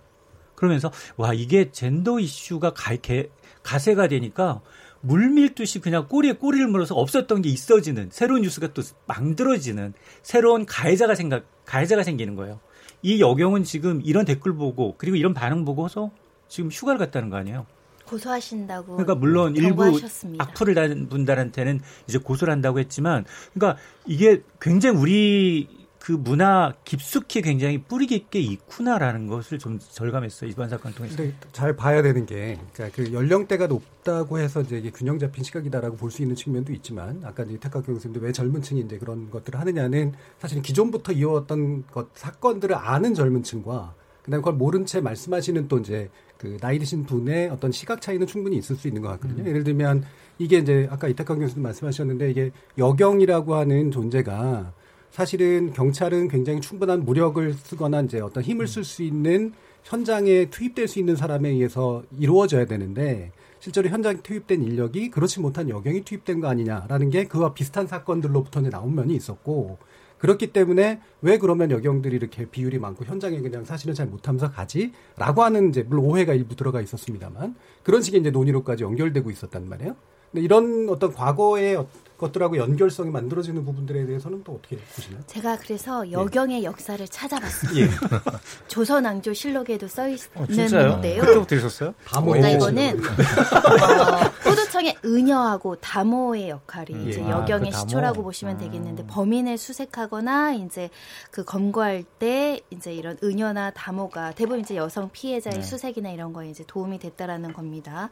[0.55, 3.29] 그러면서 와 이게 젠더 이슈가 가, 개,
[3.63, 4.61] 가세가 되니까
[5.01, 11.45] 물밀듯이 그냥 꼬리에 꼬리를 물어서 없었던 게 있어지는 새로운 뉴스가 또 만들어지는 새로운 가해자가 생각
[11.65, 12.59] 가해자가 생기는 거예요.
[13.01, 16.11] 이 여경은 지금 이런 댓글 보고 그리고 이런 반응 보고서
[16.47, 17.65] 지금 휴가를 갔다는 거 아니에요?
[18.05, 18.93] 고소하신다고.
[18.93, 19.99] 그러니까 물론 일부
[20.37, 27.81] 악플을 단 분들한테는 이제 고소를 한다고 했지만, 그러니까 이게 굉장히 우리 그 문화 깊숙이 굉장히
[27.81, 31.15] 뿌리 깊게 있구나라는 것을 좀 절감했어요 이번 사건 통해서.
[31.15, 35.95] 근데 잘 봐야 되는 게, 그러니까 그 연령대가 높다고 해서 이제 이게 균형 잡힌 시각이다라고
[35.95, 40.11] 볼 수 있는 측면도 있지만, 아까 이제 태카 교수님도 왜 젊은층이 이제 그런 것들을 하느냐는
[40.39, 46.09] 사실은 기존부터 이어왔던 것 사건들을 아는 젊은층과 그다음에 그걸 모른 채 말씀하시는 또 이제
[46.43, 49.43] 그 나이 드신 분의 어떤 시각 차이는 충분히 있을 수 있는 것 같거든요.
[49.43, 49.47] 음.
[49.47, 50.03] 예를 들면
[50.37, 54.73] 이게 이제 아까 이태강 교수도 말씀하셨는데 이게 여경이라고 하는 존재가
[55.09, 59.53] 사실은 경찰은 굉장히 충분한 무력을 쓰거나 이제 어떤 힘을 쓸 수 있는
[59.83, 66.01] 현장에 투입될 수 있는 사람에 의해서 이루어져야 되는데 실제로 현장에 투입된 인력이 그렇지 못한 여경이
[66.01, 69.77] 투입된 거 아니냐라는 게 그와 비슷한 사건들로부터 이제 나온 면이 있었고
[70.23, 75.67] 그렇기 때문에 왜 그러면 여경들이 이렇게 비율이 많고 현장에 그냥 사실은 잘 못하면서 가지?라고 하는
[75.67, 79.97] 이제 물론 오해가 일부 들어가 있었습니다만 그런 식의 이제 논의로까지 연결되고 있었단 말이에요.
[80.31, 81.85] 근데 이런 어떤 과거의
[82.23, 85.21] 것들하고 연결성이 만들어지는 부분들에 대해서는 또 어떻게 보시나요?
[85.27, 86.63] 제가 그래서 여경의 예.
[86.63, 87.79] 역사를 찾아봤습니다.
[87.81, 87.89] 예.
[88.67, 91.21] 조선 왕조 실록에도 써 있는데요.
[91.21, 91.93] 어, 그때부터 있었어요?
[92.05, 97.09] 다모 이거는 어, 포도청의 은여하고 다모의 역할이 예.
[97.09, 98.57] 이제 아, 여경의 그 시초라고 보시면 아.
[98.57, 100.89] 되겠는데 범인을 수색하거나 이제
[101.31, 105.61] 그 검거할 때 이제 이런 은여나 다모가 대부분 이제 여성 피해자의 네.
[105.61, 108.09] 수색이나 이런 거에 이제 도움이 됐다라는 겁니다.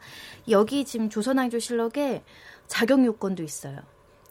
[0.48, 2.22] 여기 지금 조선왕조 실록에
[2.66, 3.76] 자격 요건도 있어요.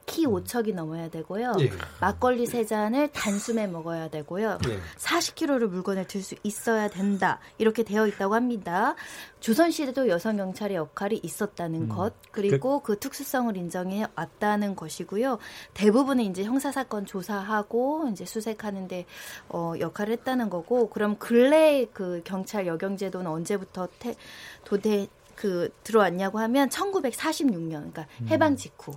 [0.06, 0.76] 키 5척이 음.
[0.76, 1.54] 넘어야 되고요.
[1.60, 1.70] 예.
[2.00, 4.60] 막걸리 세 잔을 단숨에 먹어야 되고요.
[4.70, 4.80] 예.
[4.98, 7.40] 40kg를 물건을 들 수 있어야 된다.
[7.58, 8.96] 이렇게 되어 있다고 합니다.
[9.40, 11.90] 조선시대도 여성 경찰의 역할이 있었다는 음.
[11.90, 15.40] 것 그리고 그, 그 특수성을 인정해 왔다는 것이고요.
[15.74, 19.06] 대부분은 이제 형사 사건 조사하고 이제 수색하는데
[19.50, 24.16] 어, 역할을 했다는 거고 그럼 근래 그 경찰 여경제도는 언제부터 태,
[24.64, 28.28] 도대 그 들어왔냐고 하면 1946년 그러니까 음.
[28.28, 28.94] 해방 직후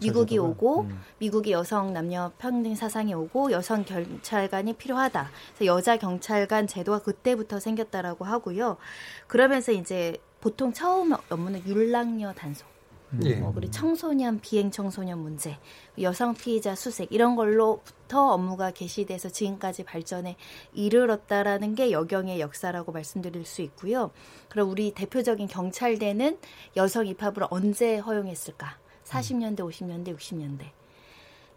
[0.00, 1.00] 미국이 오고 음.
[1.18, 5.30] 미국이 여성 남녀 평등 사상이 오고 여성 경찰관이 필요하다.
[5.54, 8.76] 그래서 여자 경찰관 제도가 그때부터 생겼다라고 하고요.
[9.26, 12.75] 그러면서 이제 보통 처음 업무는 율랑녀 단속.
[13.24, 13.36] 예.
[13.36, 15.58] 뭐 그리고 청소년 비행 청소년 문제,
[16.00, 20.36] 여성 피해자 수색 이런 걸로부터 업무가 개시돼서 지금까지 발전에
[20.74, 24.10] 이르렀다라는 게 여경의 역사라고 말씀드릴 수 있고요.
[24.48, 26.38] 그럼 우리 대표적인 경찰대는
[26.76, 28.78] 여성 입학을 언제 허용했을까?
[29.04, 30.70] 40년대, 50년대, 60년대.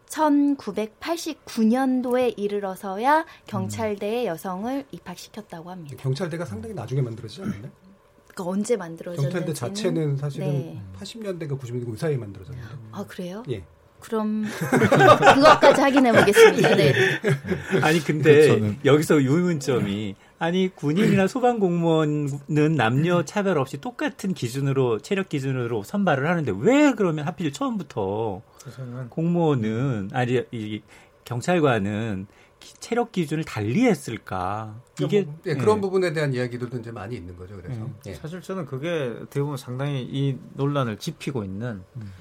[0.09, 5.95] 1989년도에 이르러서야 경찰대에 여성을 입학시켰다고 합니다.
[5.99, 7.71] 경찰대가 상당히 나중에 만들어지지 않았나요?
[8.35, 10.81] 그 언제 만들어졌는지 경찰대 자체는 사실은 네.
[10.99, 12.67] 80년대가 90년대 그 사이에 만들어졌는데.
[12.91, 13.43] 아 그래요?
[13.49, 13.63] 예.
[13.99, 14.45] 그럼
[15.35, 16.75] 그것까지 확인해 보겠습니다.
[16.75, 16.93] 네.
[17.81, 18.75] 아니 근데 그렇죠.
[18.85, 26.53] 여기서 유문점이 아니 군인이나 소방 공무원은 남녀 차별 없이 똑같은 기준으로 체력 기준으로 선발을 하는데
[26.59, 28.41] 왜 그러면 하필 처음부터
[29.09, 30.81] 공무원은 아니 이
[31.25, 32.27] 경찰관은
[32.59, 34.75] 체력 기준을 달리 했을까?
[35.01, 35.81] 이게 뭐, 예, 그런 예.
[35.81, 37.55] 부분에 대한 이야기들도 이제 많이 있는 거죠.
[37.55, 38.13] 그래서 예.
[38.13, 42.13] 사실 저는 그게 어떻게 보면 상당히 이 논란을 짚히고 있는 음.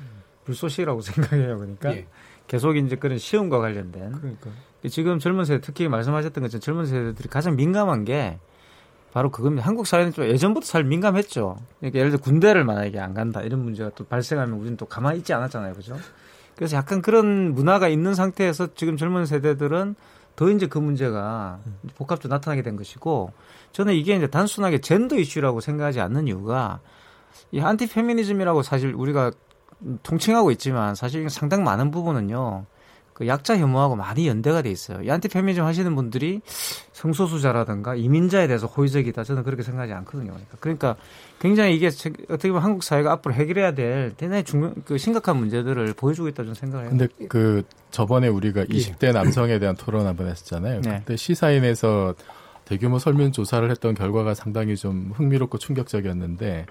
[0.44, 1.58] 불쏘시라고 생각해요.
[1.58, 2.06] 그러니까 예.
[2.46, 4.12] 계속 이제 그런 시험과 관련된.
[4.12, 4.50] 그러니까.
[4.88, 8.38] 지금 젊은 세대 특히 말씀하셨던 것처럼 젊은 세대들이 가장 민감한 게
[9.12, 9.66] 바로 그겁니다.
[9.66, 11.56] 한국 사회는 좀 예전부터 잘 민감했죠.
[11.78, 15.32] 그러니까 예를 들어 군대를 만약에 안 간다 이런 문제가 또 발생하면 우리는 또 가만히 있지
[15.32, 15.96] 않았잖아요, 그죠?
[16.54, 19.94] 그래서 약간 그런 문화가 있는 상태에서 지금 젊은 세대들은
[20.38, 21.58] 더 이제 그 문제가
[21.96, 23.32] 복합적으로 나타나게 된 것이고
[23.72, 26.78] 저는 이게 이제 단순하게 젠더 이슈라고 생각하지 않는 이유가
[27.50, 29.32] 이 안티 페미니즘이라고 사실 우리가
[30.04, 32.66] 통칭하고 있지만 사실 상당 많은 부분은요.
[33.18, 35.02] 그 약자 혐오하고 많이 연대가 돼 있어요.
[35.02, 36.40] 이 안티 페미니즘 하시는 분들이
[36.92, 39.24] 성소수자라든가 이민자에 대해서 호의적이다.
[39.24, 40.30] 저는 그렇게 생각하지 않거든요.
[40.30, 40.96] 그러니까, 그러니까
[41.40, 46.28] 굉장히 이게 어떻게 보면 한국 사회가 앞으로 해결해야 될 대단히 중요, 그 심각한 문제들을 보여주고
[46.28, 46.90] 있다 저는 생각해요.
[46.90, 50.82] 근데 그 저번에 우리가 20대 남성에 대한 토론 한번 했었잖아요.
[50.82, 50.98] 네.
[51.00, 52.14] 그때 시사인에서
[52.66, 56.66] 대규모 설문 조사를 했던 결과가 상당히 좀 흥미롭고 충격적이었는데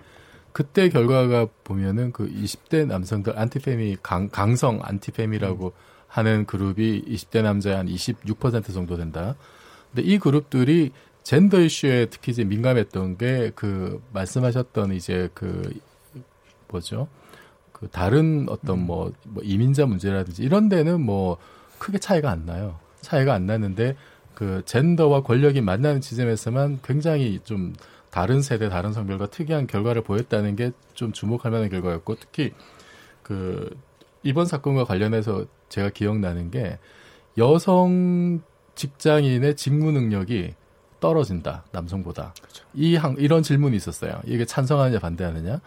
[0.54, 5.97] 그때 결과가 보면은 그 20대 남성들 안티페미 강, 강성 안티페미라고 음.
[6.18, 9.36] 하는 그룹이 20대 남자의 한 26% 정도 된다.
[9.94, 10.92] 근데 이 그룹들이
[11.24, 15.72] 젠더 이슈에 특히 이제 민감했던 게 그 말씀하셨던 이제 그
[16.70, 17.08] 뭐죠?
[17.72, 21.38] 그 다른 어떤 뭐, 뭐 이민자 문제라든지 이런 데는 뭐
[21.78, 22.80] 크게 차이가 안 나요.
[23.02, 23.96] 차이가 안 나는데
[24.34, 27.74] 그 젠더와 권력이 만나는 지점에서만 굉장히 좀
[28.10, 32.54] 다른 세대, 다른 성별과 특이한 결과를 보였다는 게 좀 주목할 만한 결과였고 특히
[33.22, 33.70] 그
[34.24, 36.78] 이번 사건과 관련해서 제가 기억나는 게
[37.38, 38.42] 여성
[38.76, 40.54] 직장인의 직무 능력이
[41.00, 42.66] 떨어진다 남성보다 그렇죠.
[42.74, 44.20] 이 한, 이런 질문이 있었어요.
[44.26, 45.62] 이게 찬성하느냐 반대하느냐.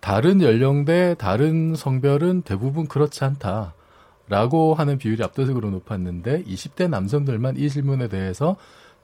[0.00, 3.74] 다른 연령대 다른 성별은 대부분 그렇지 않다.
[4.28, 8.56] 라고 하는 비율이 압도적으로 높았는데 20대 남성들만 이 질문에 대해서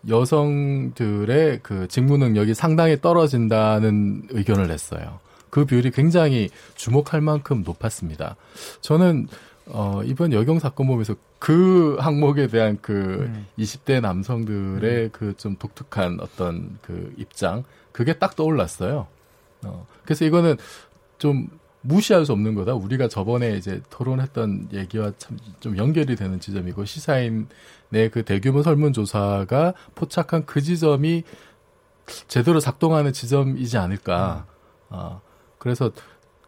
[0.06, 5.18] 여성들의 그 직무 능력이 상당히 떨어진다는 의견을 냈어요.
[5.48, 8.36] 그 비율이 굉장히 주목할 만큼 높았습니다.
[8.82, 9.28] 저는
[9.66, 13.46] 어, 이번 여경 사건 보면서 그 항목에 대한 그 음.
[13.58, 15.10] 20대 남성들의 음.
[15.10, 19.06] 그좀 독특한 어떤 그 입장, 그게 딱 떠올랐어요.
[19.64, 20.56] 어, 그래서 이거는
[21.18, 21.48] 좀
[21.80, 22.74] 무시할 수 없는 거다.
[22.74, 27.46] 우리가 저번에 이제 토론했던 얘기와 참 좀 연결이 되는 지점이고 시사인의
[28.12, 31.24] 그 대규모 설문조사가 포착한 그 지점이
[32.28, 34.46] 제대로 작동하는 지점이지 않을까.
[34.46, 34.52] 음.
[34.90, 35.20] 어,
[35.58, 35.90] 그래서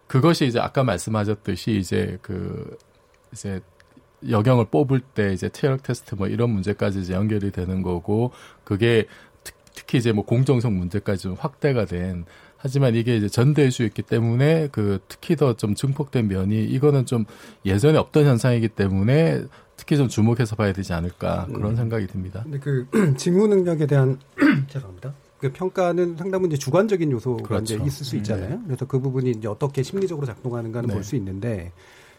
[0.07, 2.77] 그것이 이제 아까 말씀하셨듯이 이제 그
[3.33, 3.61] 이제
[4.29, 8.33] 여경을 뽑을 때 이제 체력 테스트 뭐 이런 문제까지 이제 연결이 되는 거고
[8.65, 9.07] 그게
[9.75, 12.25] 특히 이제 뭐 공정성 문제까지 좀 확대가 된
[12.57, 17.25] 하지만 이게 이제 전대 이슈였기 때문에 그 특히 더 좀 증폭된 면이 이거는 좀
[17.65, 19.45] 예전에 없던 현상이기 때문에
[19.77, 21.77] 특히 좀 주목해서 봐야 되지 않을까 그런 음.
[21.77, 22.41] 생각이 듭니다.
[22.45, 22.87] 근데 그
[23.19, 24.19] 직무 능력에 대한
[24.69, 25.15] 죄송합니다.
[25.39, 27.75] 그 평가는 상당히 이제 주관적인 요소가 그렇죠.
[27.75, 28.17] 이제 있을 수 네.
[28.19, 28.49] 있잖아요.
[28.49, 28.61] 네.
[28.67, 30.95] 그래서 그 부분이 이제 어떻게 심리적으로 작동하는가는 네.
[30.95, 31.73] 볼수 있는데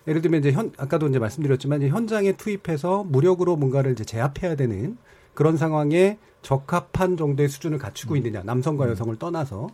[0.08, 4.98] 예를 들면 이제 현 아까도 이제 말씀드렸지만 이제 현장에 투입해서 무력으로 뭔가를 이제 제압해야 되는
[5.34, 8.18] 그런 상황에 적합한 정도의 수준을 갖추고 음.
[8.18, 8.92] 있느냐 남성과 음.
[8.92, 9.70] 여성을 떠나서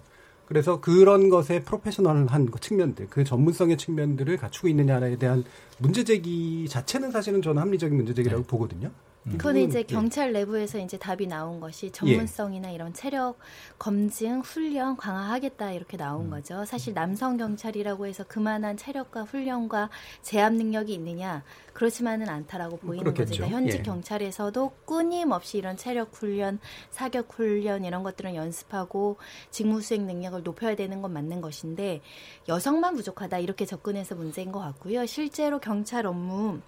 [0.46, 5.43] 그래서 그런 것에 프로페셔널한 측면들, 그 전문성의 측면들을 갖추고 있느냐에 대한
[5.78, 8.48] 문제 제기 자체는 사실은 저는 합리적인 문제 제기라고 네.
[8.48, 8.91] 보거든요.
[9.28, 9.38] 음.
[9.38, 9.84] 그건 이제 예.
[9.84, 12.74] 경찰 내부에서 이제 답이 나온 것이 전문성이나 예.
[12.74, 13.38] 이런 체력
[13.80, 16.30] 검증 훈련 강화하겠다 이렇게 나온 음.
[16.32, 16.66] 거죠.
[16.66, 19.90] 사실 남성 경찰이라고 해서 그만한 체력과 훈련과
[20.22, 23.30] 제압 능력이 있느냐 그렇지만은 않다라고 보이는 그렇겠죠.
[23.30, 23.36] 거죠.
[23.44, 23.84] 그러니까 현직 예.
[23.84, 26.60] 경찰에서도 끊임없이 이런 체력 훈련,
[26.92, 29.18] 사격 훈련 이런 것들은 연습하고
[29.52, 32.02] 직무 수행 능력을 높여야 되는 건 맞는 것인데
[32.48, 35.06] 여성만 부족하다 이렇게 접근해서 문제인 것 같고요.
[35.06, 36.60] 실제로 경찰 업무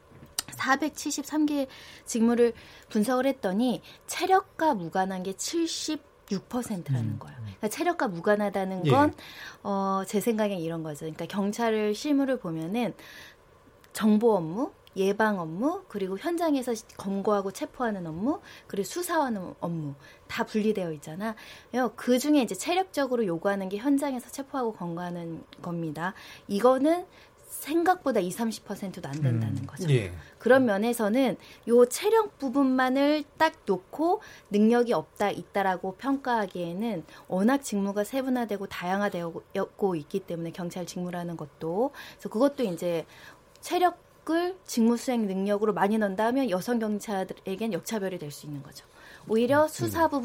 [0.56, 1.68] 473개
[2.06, 2.54] 직무를
[2.90, 7.20] 분석을 했더니 체력과 무관한 게 76%라는 음.
[7.20, 7.38] 거예요.
[7.40, 9.24] 그러니까 체력과 무관하다는 건, 예.
[9.64, 11.02] 어, 제 생각엔 이런 거죠.
[11.02, 12.94] 그러니까 경찰을 실무를 보면은
[13.94, 19.94] 정보 업무, 예방 업무, 그리고 현장에서 검거하고 체포하는 업무, 그리고 수사하는 업무
[20.28, 21.36] 다 분리되어 있잖아.
[21.96, 26.14] 그 중에 이제 체력적으로 요구하는 게 현장에서 체포하고 검거하는 겁니다.
[26.48, 27.06] 이거는
[27.60, 29.66] 생각보다 20, 30%도 안 된다는 음.
[29.66, 29.90] 거죠.
[29.90, 30.12] 예.
[30.38, 31.38] 그런 면에서는
[31.70, 40.52] 요 체력 부분만을 딱 놓고 능력이 없다 있다라고 평가하기에는 워낙 직무가 세분화되고 다양화되고 있기 때문에
[40.52, 43.06] 경찰 직무라는 것도 그래서 그것도 이제
[43.62, 48.86] 체력을 직무 수행 능력으로 많이 넣는다면 여성 경찰에겐 역차별이 될 수 있는 거죠.
[49.28, 49.68] 오히려 음.
[49.68, 50.22] 수사부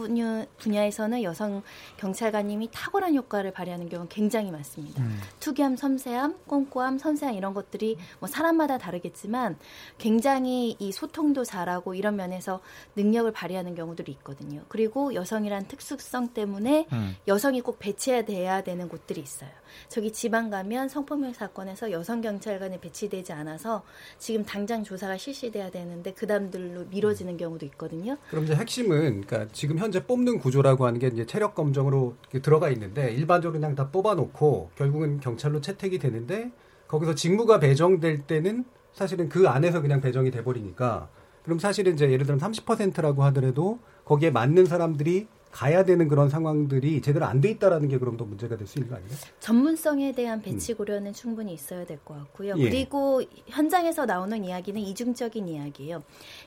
[0.58, 1.62] 분야에서는 여성
[1.96, 5.02] 경찰관님이 탁월한 효과를 발휘하는 경우는 굉장히 많습니다.
[5.02, 5.18] 음.
[5.40, 9.56] 투기함, 섬세함, 꼼꼼함, 선세함 이런 것들이 뭐 사람마다 다르겠지만
[9.98, 12.60] 굉장히 이 소통도 잘하고 이런 면에서
[12.96, 14.62] 능력을 발휘하는 경우들이 있거든요.
[14.68, 17.16] 그리고 여성이란 특수성 때문에 음.
[17.28, 19.50] 여성이 꼭 배치해야 되는 곳들이 있어요.
[19.88, 23.82] 저기 지방 가면 성폭력 사건에서 여성 경찰관이 배치되지 않아서
[24.18, 28.16] 지금 당장 조사가 실시돼야 되는데 그다음들로 미뤄지는 경우도 있거든요.
[28.28, 32.70] 그럼 이제 핵심 은 그러니까 지금 현재 뽑는 구조라고 하는 게 이제 체력 검정으로 들어가
[32.70, 36.50] 있는데 일반적으로 그냥 다 뽑아놓고 결국은 경찰로 채택이 되는데
[36.88, 41.08] 거기서 직무가 배정될 때는 사실은 그 안에서 그냥 배정이 돼버리니까.
[41.44, 47.24] 그럼 사실은 이제 예를 들면 30%라고 하더라도 거기에 맞는 사람들이 가야 되는 그런 상황들이 제대로
[47.26, 49.10] 안 돼 있다라는 게 그럼 더 문제가 될 수 있는 거 아니에요?
[49.40, 51.12] 전문성에 대한 배치 고려는 음.
[51.12, 52.54] 충분히 있어야 될 것 같고요.
[52.58, 52.62] 예.
[52.62, 56.02] 그리고 현장에서 나오는 이야기는 이중적인 이야기예요.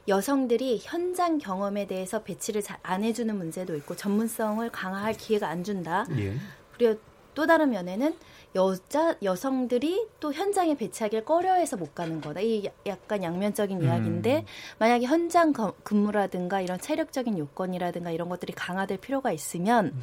[0.07, 6.05] 여성들이 현장 경험에 대해서 배치를 잘 안 해주는 문제도 있고 전문성을 강화할 기회가 안 준다.
[6.17, 6.35] 예.
[6.77, 6.99] 그리고
[7.33, 8.13] 또 다른 면에는
[8.55, 12.41] 여자 여성들이 또 현장에 배치하기를 꺼려해서 못 가는 거다.
[12.41, 13.85] 이 약간 양면적인 음.
[13.85, 14.45] 이야기인데
[14.79, 20.01] 만약에 현장 근무라든가 이런 체력적인 요건이라든가 이런 것들이 강화될 필요가 있으면 음.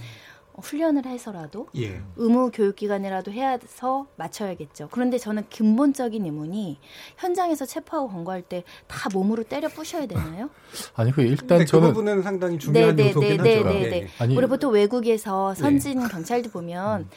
[0.63, 2.03] 훈련을 해서라도 예.
[2.17, 4.89] 의무 교육기관이라도 해서 맞춰야겠죠.
[4.91, 6.79] 그런데 저는 근본적인 의문이
[7.17, 10.51] 현장에서 체포하고 검거할 때 다 몸으로 때려 부셔야 되나요?
[10.97, 13.69] 아니 그 일단 저는 그 부분은 상당히 중요한 네네, 요소긴 네네, 하죠.
[13.69, 13.89] 네네.
[13.89, 14.09] 네.
[14.19, 16.09] 아니, 우리 보통 외국에서 선진 네.
[16.09, 17.11] 경찰도 보면 음.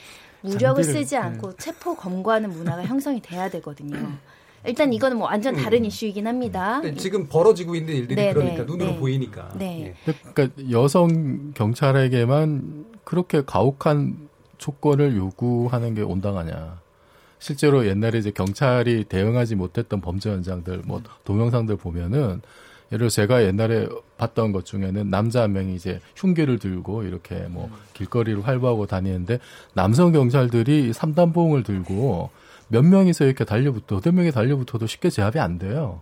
[0.44, 1.56] 무력을 쓰지 않고 네.
[1.58, 3.98] 체포 검거하는 문화가 형성이 돼야 되거든요.
[4.66, 5.86] 일단 이거는 뭐 완전 다른 음.
[5.86, 6.80] 이슈이긴 합니다.
[6.82, 9.00] 네, 지금 벌어지고 있는 일들이 네, 그러니까 네, 눈으로 네.
[9.00, 9.50] 보이니까.
[9.58, 9.96] 네.
[10.08, 10.14] 예.
[10.34, 16.82] 그러니까 여성 경찰에게만 그렇게 가혹한 조건을 요구하는 게 온당하냐.
[17.40, 22.42] 실제로 옛날에 이제 경찰이 대응하지 못했던 범죄 현장들, 뭐 동영상들 보면은
[22.94, 27.72] 예를 들어 제가 옛날에 봤던 것 중에는 남자 한 명이 이제 흉기를 들고 이렇게 뭐
[27.94, 29.40] 길거리를 활보하고 다니는데
[29.74, 32.30] 남성 경찰들이 삼단봉을 들고
[32.68, 36.02] 몇 명이서 이렇게 달려붙어 여덟 명이 달려붙어도 쉽게 제압이 안 돼요.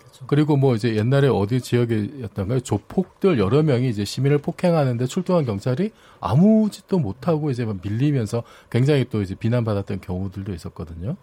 [0.00, 0.26] 그렇죠.
[0.26, 2.60] 그리고 뭐 이제 옛날에 어디 지역이었던가요?
[2.60, 9.22] 조폭들 여러 명이 이제 시민을 폭행하는데 출동한 경찰이 아무 짓도 못하고 이제 밀리면서 굉장히 또
[9.22, 11.16] 이제 비난받았던 경우들도 있었거든요.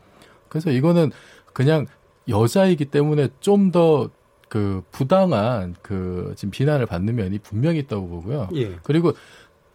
[0.47, 1.12] 그래서 이거는
[1.54, 1.86] 그냥
[2.28, 4.10] 여자이기 때문에 좀 더
[4.49, 8.49] 그 부당한 그 지금 비난을 받는 면이 분명히 있다고 보고요.
[8.55, 8.75] 예.
[8.83, 9.13] 그리고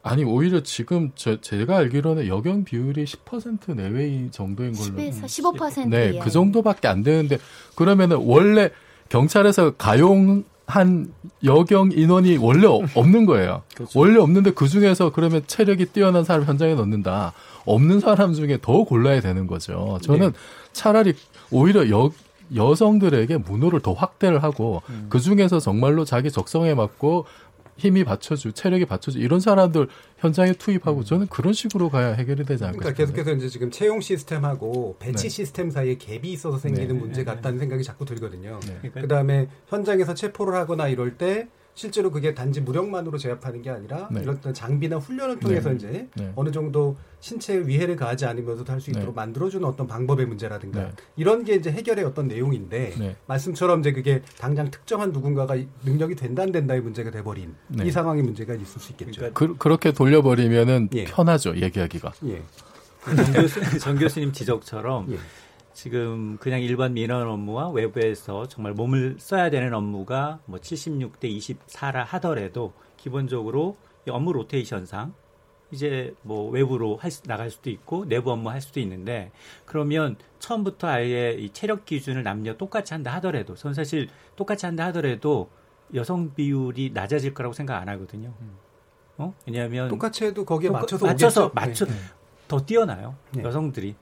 [0.02, 6.18] 아니 오히려 지금 저 제가 알기로는 여경 비율이 10% 내외 정도인 걸로 10에서 15% 네,
[6.18, 7.38] 그 정도밖에 안 되는데
[7.74, 8.70] 그러면은 원래
[9.08, 11.12] 경찰에서 가용 한
[11.44, 13.62] 여경 인원이 원래 없는 거예요.
[13.74, 13.98] 그렇죠.
[13.98, 17.32] 원래 없는데 그 중에서 그러면 체력이 뛰어난 사람 현장에 넣는다.
[17.66, 19.98] 없는 사람 중에 더 골라야 되는 거죠.
[20.02, 20.38] 저는 네.
[20.72, 21.14] 차라리
[21.50, 22.10] 오히려 여,
[22.54, 25.06] 여성들에게 문호를 더 확대를 하고 음.
[25.08, 27.26] 그 중에서 정말로 자기 적성에 맞고
[27.76, 31.04] 힘이 받쳐주, 체력이 받쳐주 이런 사람들 현장에 투입하고 음.
[31.04, 32.78] 저는 그런 식으로 가야 해결이 되지 않을까.
[32.78, 35.28] 그러니까 계속해서 이제 지금 채용 시스템하고 배치 네.
[35.28, 36.94] 시스템 사이에 갭이 있어서 생기는 네.
[36.94, 38.60] 문제 같다는 생각이 자꾸 들거든요.
[38.66, 38.90] 네.
[38.90, 44.22] 그 다음에 현장에서 체포를 하거나 이럴 때 실제로 그게 단지 무력만으로 제압하는 게 아니라 네.
[44.22, 45.74] 이런 장비나 훈련을 통해서 네.
[45.74, 46.32] 이제 네.
[46.36, 49.12] 어느 정도 신체에 위해를 가하지 않으면서도 할 수 있도록 네.
[49.14, 50.90] 만들어주는 어떤 방법의 문제라든가 네.
[51.16, 53.16] 이런 게 이제 해결의 어떤 내용인데 네.
[53.26, 58.54] 말씀처럼 이제 그게 당장 특정한 누군가가 능력이 된다 안 된다의 문제가 돼버린 이 상황의 문제가
[58.54, 59.20] 있을 수 있겠죠.
[59.32, 61.04] 그러니까 그, 렇게 돌려버리면은 예.
[61.04, 62.12] 편하죠 얘기하기가.
[62.26, 62.42] 예.
[63.04, 65.18] 정, 교수, 정 교수님 지적처럼 예.
[65.74, 72.72] 지금 그냥 일반 민원 업무와 외부에서 정말 몸을 써야 되는 업무가 뭐 76대 24라 하더라도
[72.96, 73.76] 기본적으로
[74.08, 75.12] 업무 로테이션상
[75.72, 79.32] 이제 뭐 외부로 할 수, 나갈 수도 있고 내부 업무 할 수도 있는데
[79.66, 85.50] 그러면 처음부터 아예 이 체력 기준을 남녀 똑같이 한다 하더라도 전 사실 똑같이 한다 하더라도
[85.92, 88.32] 여성 비율이 낮아질 거라고 생각 안 하거든요.
[89.18, 89.34] 어?
[89.46, 91.92] 왜냐하면 똑같이 해도 거기에 맞춰서 맞춰서 맞춰 네.
[92.48, 93.42] 더 뛰어나요 네.
[93.42, 93.94] 여성들이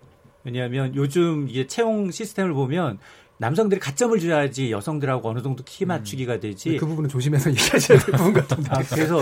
[0.44, 2.98] 왜냐하면 요즘 이게 채용 시스템을 보면
[3.38, 5.88] 남성들이 가점을 줘야지 여성들하고 어느 정도 키 음.
[5.88, 6.76] 맞추기가 되지.
[6.76, 8.70] 그 부분은 조심해서 얘기하셔야 될 부분 같은데.
[8.70, 9.20] 아, 그래서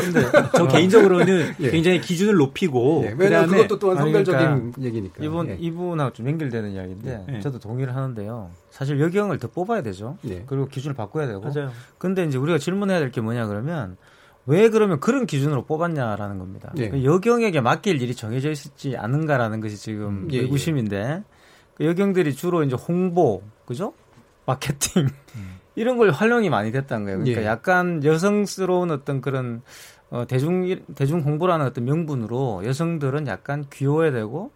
[0.55, 1.71] 저 개인적으로는 예.
[1.71, 3.15] 굉장히 기준을 높이고 예.
[3.17, 5.25] 왜냐하면 그것도 또한 성별적인 그러니까 얘기니까.
[5.25, 5.57] 이분 예.
[5.59, 7.41] 이분하고 좀 연결되는 이야기인데 예.
[7.41, 8.51] 저도 동의를 하는데요.
[8.71, 10.19] 사실 여경을 더 뽑아야 되죠.
[10.29, 10.43] 예.
[10.47, 11.41] 그리고 기준을 바꿔야 되고.
[11.41, 11.71] 맞아요.
[11.97, 13.97] 근데 이제 우리가 질문해야 될 게 뭐냐 그러면
[14.47, 16.73] 왜 그러면 그런 기준으로 뽑았냐라는 겁니다.
[16.79, 16.89] 예.
[16.89, 21.23] 그 여경에게 맡길 일이 정해져 있지 않은가라는 것이 지금 예, 의구심인데
[21.75, 23.93] 그 여경들이 주로 이제 홍보, 그죠?
[24.47, 25.61] 마케팅 음.
[25.77, 27.19] 이런 걸 활용이 많이 됐다는 거예요.
[27.19, 27.47] 그러니까 예.
[27.47, 29.63] 약간 여성스러운 어떤 그런
[30.11, 34.51] 어, 대중 대중 홍보라는 어떤 명분으로 여성들은 약간 귀여워야 되고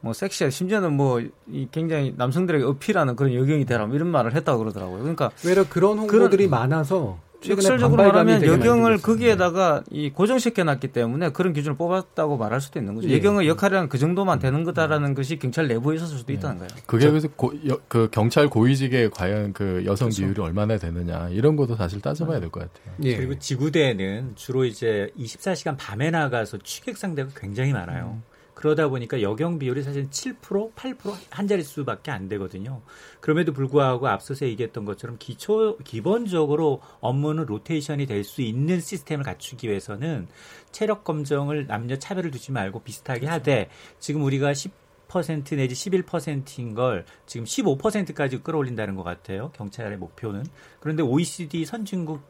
[0.00, 4.58] 뭐 섹시해 심지어는 뭐 이 굉장히 남성들에게 어필하는 그런 여경이 되라 뭐 이런 말을 했다고
[4.58, 5.00] 그러더라고요.
[5.00, 7.18] 그러니까 왜냐 그런 홍보들이 그런, 많아서
[7.48, 13.08] 역설적으로 말하면 여경을 거기에다가 이 고정시켜 놨기 때문에 그런 기준을 뽑았다고 말할 수도 있는 거죠.
[13.08, 13.16] 예.
[13.16, 15.14] 여경의 역할이란 그 정도만 되는 거다라는 음.
[15.14, 16.70] 것이 경찰 내부에 있었을 수도 있다는 거예요.
[16.86, 20.22] 그게 그래서 고, 여, 그 경찰 고위직에 과연 그 여성 그렇죠.
[20.22, 22.94] 비율이 얼마나 되느냐 이런 것도 사실 따져봐야 될 것 같아요.
[23.02, 23.16] 예.
[23.16, 28.20] 그리고 지구대에는 주로 이제 24시간 밤에 나가서 취객 상대가 굉장히 많아요.
[28.22, 28.33] 음.
[28.64, 32.80] 그러다 보니까 여경 비율이 사실 7%, 8%한 자릿수밖에 안 되거든요.
[33.20, 40.28] 그럼에도 불구하고 앞서서 얘기했던 것처럼 기초 기본적으로 업무는 로테이션이 될 수 있는 시스템을 갖추기 위해서는
[40.72, 47.44] 체력 검정을 남녀 차별을 두지 말고 비슷하게 하되 지금 우리가 10% 내지 11%인 걸 지금
[47.44, 49.50] 15%까지 끌어올린다는 것 같아요.
[49.52, 50.46] 경찰의 목표는.
[50.80, 52.22] 그런데 OECD 선진국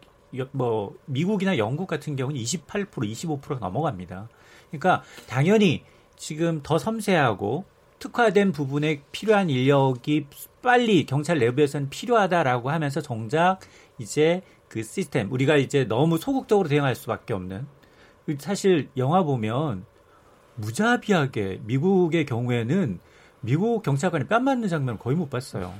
[0.51, 4.29] 뭐 미국이나 영국 같은 경우는 28% 25%가 넘어갑니다.
[4.73, 5.85] 그러니까 당연히
[6.17, 7.65] 지금 더 섬세하고
[7.99, 10.27] 특화된 부분에 필요한 인력이
[10.63, 13.61] 빨리 경찰 내부에서는 필요하다라고 하면서 정작
[13.99, 17.67] 이제 그 시스템 우리가 이제 너무 소극적으로 대응할 수밖에 없는
[18.39, 19.85] 사실 영화 보면
[20.57, 22.99] 무자비하게 미국의 경우에는
[23.41, 25.75] 미국 경찰관이 뺨 맞는 장면 거의 못 봤어요.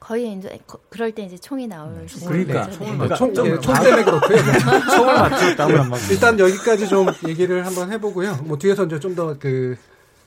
[0.00, 0.58] 거의 이제
[0.90, 2.98] 그럴 때 이제 총이 나올 음, 그러니까 총을 네.
[2.98, 4.38] 그러니까 총, 예, 총 때문에 그렇고요.
[4.94, 5.56] 총을 맞죠.
[5.56, 8.36] 땀을 안 일단 여기까지 좀 얘기를 한번 해보고요.
[8.44, 9.76] 뭐 뒤에서 이제 좀 더그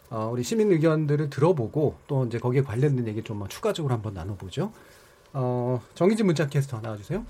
[0.10, 4.72] 어, 우리 시민 의견들을 들어보고 또 이제 거기에 관련된 얘기 좀 추가적으로 한번 나눠보죠.
[5.34, 7.24] 어, 정희진 문자캐스터 나와주세요.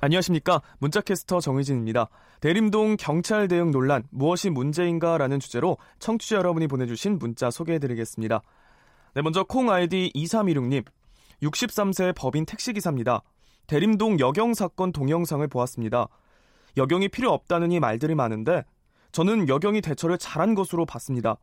[0.00, 0.62] 안녕하십니까.
[0.78, 2.08] 문자캐스터 정희진입니다.
[2.40, 8.40] 대림동 경찰 대응 논란 무엇이 문제인가 라는 주제로 청취자 여러분이 보내주신 문자 소개해드리겠습니다.
[9.14, 10.84] 네, 먼저 콩 아이디 2316님.
[11.42, 13.22] 63세 법인 택시기사입니다.
[13.66, 16.08] 대림동 여경 사건 동영상을 보았습니다.
[16.76, 18.64] 여경이 필요 없다느니 말들이 많은데
[19.12, 21.36] 저는 여경이 대처를 잘한 것으로 봤습니다.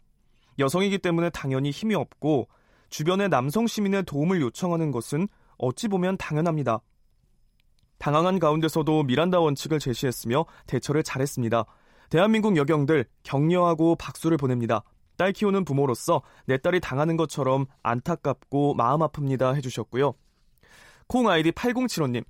[0.60, 2.48] 여성이기 때문에 당연히 힘이 없고
[2.90, 5.28] 주변의 남성 시민의 도움을 요청하는 것은
[5.58, 6.80] 어찌 보면 당연합니다.
[8.00, 11.66] 당황한 가운데서도 미란다 원칙을 제시했으며 대처를 잘했습니다.
[12.10, 14.84] 대한민국 여경들 격려하고 박수를 보냅니다.
[15.18, 20.14] 딸 키우는 부모로서 내 딸이 당하는 것처럼 안타깝고 마음 아픕니다 해주셨고요.
[21.08, 22.24] 콩 아이디 8075님.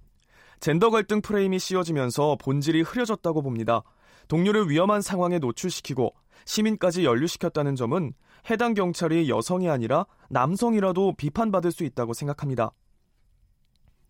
[0.59, 3.83] 젠더 갈등 프레임이 씌워지면서 본질이 흐려졌다고 봅니다.
[4.27, 6.13] 동료를 위험한 상황에 노출시키고
[6.45, 8.13] 시민까지 연루시켰다는 점은
[8.49, 12.71] 해당 경찰이 여성이 아니라 남성이라도 비판받을 수 있다고 생각합니다.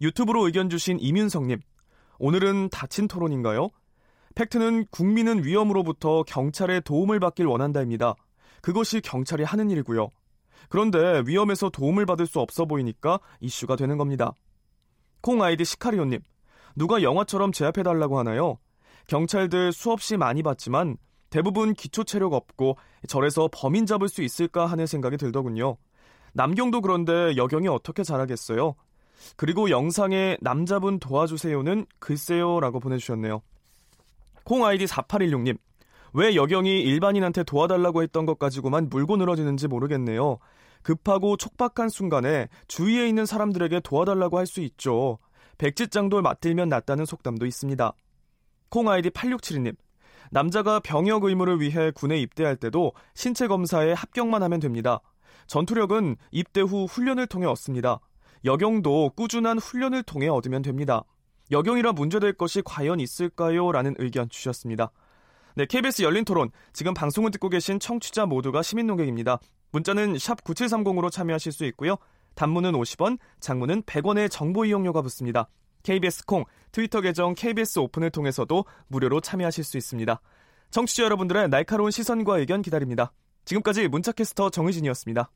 [0.02, 1.60] 유튜브로 의견 주신 이민성님.
[2.20, 3.70] 오늘은 다친 토론인가요?
[4.36, 8.16] 팩트는 국민은 위험으로부터 경찰의 도움을 받길 원한다입니다.
[8.62, 10.10] 그것이 경찰이 하는 일이고요.
[10.70, 14.34] 그런데 위험에서 도움을 받을 수 없어 보이니까 이슈가 되는 겁니다.
[15.22, 16.20] 콩 아이디 시카리오님.
[16.76, 18.60] 누가 영화처럼 제압해달라고 하나요?
[19.08, 20.98] 경찰들 수없이 많이 봤지만
[21.30, 22.78] 대부분 기초 체력 없고
[23.08, 25.78] 절에서 범인 잡을 수 있을까 하는 생각이 들더군요.
[26.34, 28.76] 남경도 그런데 여경이 어떻게 잘하겠어요?
[29.36, 33.42] 그리고 영상에 남자분 도와주세요는 글쎄요라고 보내주셨네요.
[34.44, 35.58] 콩 아이디 4816님.
[36.14, 40.40] 왜 여경이 일반인한테 도와달라고 했던 것 가지고만 물고 늘어지는지 모르겠네요.
[40.84, 45.20] 급하고 촉박한 순간에 주위에 있는 사람들에게 도와달라고 할 수 있죠.
[45.58, 47.94] 백지장돌 맞들면 낫다는 속담도 있습니다.
[48.70, 49.76] 콩 아이디 8672님.
[50.32, 55.02] 남자가 병역 의무를 위해 군에 입대할 때도 신체 검사에 합격만 하면 됩니다.
[55.48, 58.00] 전투력은 입대 후 훈련을 통해 얻습니다.
[58.46, 61.04] 여경도 꾸준한 훈련을 통해 얻으면 됩니다.
[61.52, 63.72] 여경이라 문제될 것이 과연 있을까요?
[63.72, 64.92] 라는 의견 주셨습니다.
[65.58, 66.52] 네, KBS 열린 토론.
[66.72, 69.40] 지금 방송을 듣고 계신 청취자 모두가 시민 농객입니다.
[69.72, 71.96] 문자는 샵 9730으로 참여하실 수 있고요.
[72.36, 75.50] 단문은 50원, 장문은 100원의 정보 이용료가 붙습니다.
[75.82, 80.22] KBS 콩, 트위터 계정 KBS 오픈을 통해서도 무료로 참여하실 수 있습니다.
[80.70, 83.12] 청취자 여러분들의 날카로운 시선과 의견 기다립니다.
[83.46, 85.32] 지금까지 문자캐스터 정의진이었습니다.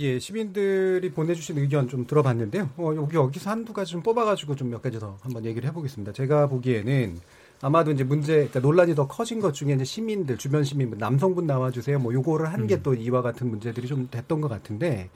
[0.00, 2.68] 예, 시민들이 보내주신 의견 좀 들어봤는데요.
[2.78, 6.12] 어, 여기 여기서 한두 가지 좀 뽑아가지고 좀 몇 가지 더 한번 얘기를 해보겠습니다.
[6.14, 7.20] 제가 보기에는
[7.62, 12.00] 아마도 이제 문제, 그러니까 논란이 더 커진 것 중에 이제 시민들, 주변 시민, 남성분 나와주세요.
[12.00, 12.98] 뭐 요거를 한 게또 음.
[12.98, 15.08] 이와 같은 문제들이 좀 됐던 것 같은데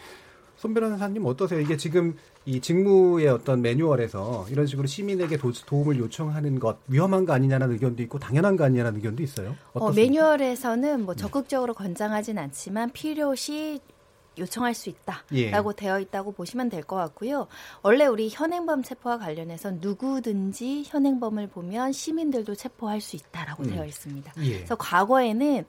[0.56, 1.60] 손 변호사님 어떠세요?
[1.60, 2.16] 이게 지금
[2.46, 8.02] 이 직무의 어떤 매뉴얼에서 이런 식으로 시민에게 도, 움을 요청하는 것 위험한 거 아니냐는 의견도
[8.04, 9.56] 있고 당연한 거 아니냐는 의견도 있어요.
[9.74, 13.80] 어, 매뉴얼에서는 뭐 적극적으로 권장하진 않지만 필요시
[14.38, 15.76] 요청할 수 있다라고 예.
[15.76, 17.48] 되어 있다고 보시면 될 것 같고요.
[17.82, 23.70] 원래 우리 현행범 체포와 관련해서 누구든지 현행범을 보면 시민들도 체포할 수 있다라고 음.
[23.70, 24.32] 되어 있습니다.
[24.44, 24.56] 예.
[24.56, 25.64] 그래서 과거에는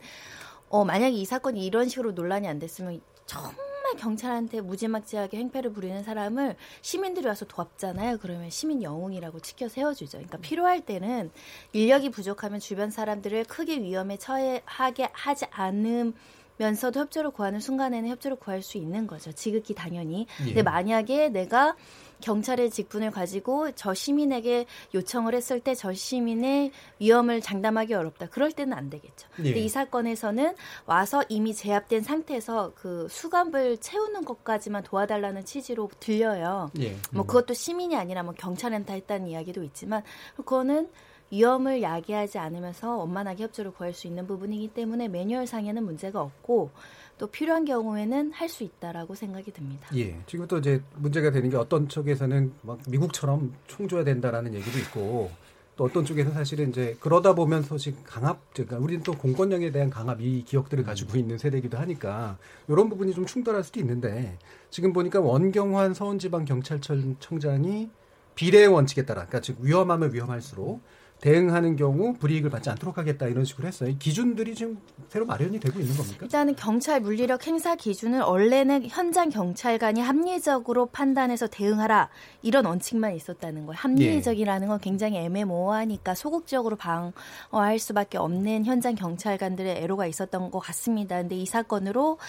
[0.69, 3.55] 어, 만약에 이 사건이 이런 식으로 논란이 안 됐으면 정말
[3.97, 8.17] 경찰한테 무지막지하게 행패를 부리는 사람을 시민들이 와서 도왔잖아요.
[8.21, 10.17] 그러면 시민 영웅이라고 치켜 세워주죠.
[10.17, 11.31] 그러니까 필요할 때는
[11.71, 16.13] 인력이 부족하면 주변 사람들을 크게 위험에 처해하게 하지 않음
[16.57, 19.31] 면서도 협조를 구하는 순간에는 협조를 구할 수 있는 거죠.
[19.31, 20.27] 지극히 당연히.
[20.41, 20.45] 예.
[20.45, 21.75] 근데 만약에 내가
[22.19, 28.27] 경찰의 직분을 가지고 저 시민에게 요청을 했을 때 저 시민의 위험을 장담하기 어렵다.
[28.29, 29.27] 그럴 때는 안 되겠죠.
[29.39, 29.43] 예.
[29.43, 30.55] 근데 이 사건에서는
[30.87, 36.71] 와서 이미 제압된 상태에서 그 수갑을 채우는 것까지만 도와달라는 취지로 들려요.
[36.79, 36.95] 예.
[37.11, 37.27] 뭐 음.
[37.27, 40.01] 그것도 시민이 아니라 뭐 경찰한테 했다는 이야기도 있지만
[40.35, 40.89] 그거는
[41.31, 46.69] 위험을 야기하지 않으면서 원만하게 협조를 구할 수 있는 부분이기 때문에 매뉴얼상에는 문제가 없고
[47.17, 49.89] 또 필요한 경우에는 할 수 있다라고 생각이 듭니다.
[49.95, 50.17] 예.
[50.25, 55.31] 지금 또 이제 문제가 되는 게 어떤 쪽에서는 막 미국처럼 총 줘야 된다라는 얘기도 있고
[55.75, 60.21] 또 어떤 쪽에서 사실은 이제 그러다 보면 소식 강압, 그러니까 우리는 또 공권력에 대한 강압
[60.21, 61.19] 이 기억들을 가지고 음.
[61.19, 67.89] 있는 세대이기도 하니까 이런 부분이 좀 충돌할 수도 있는데 지금 보니까 원경환 서울지방경찰청장이
[68.35, 70.81] 비례의 원칙에 따라, 그러니까 즉 위험하면 위험할수록
[71.21, 73.93] 대응하는 경우 불이익을 받지 않도록 하겠다 이런 식으로 했어요.
[73.97, 74.77] 기준들이 지금
[75.09, 76.25] 새로 마련이 되고 있는 겁니까?
[76.25, 82.09] 일단은 경찰 물리력 행사 기준은 원래는 현장 경찰관이 합리적으로 판단해서 대응하라
[82.43, 83.77] 이런 원칙만 있었다는 거예요.
[83.79, 91.17] 합리적이라는 건 굉장히 애매모호하니까 소극적으로 방어할 수밖에 없는 현장 경찰관들의 애로가 있었던 것 같습니다.
[91.17, 92.19] 근데 이 사건으로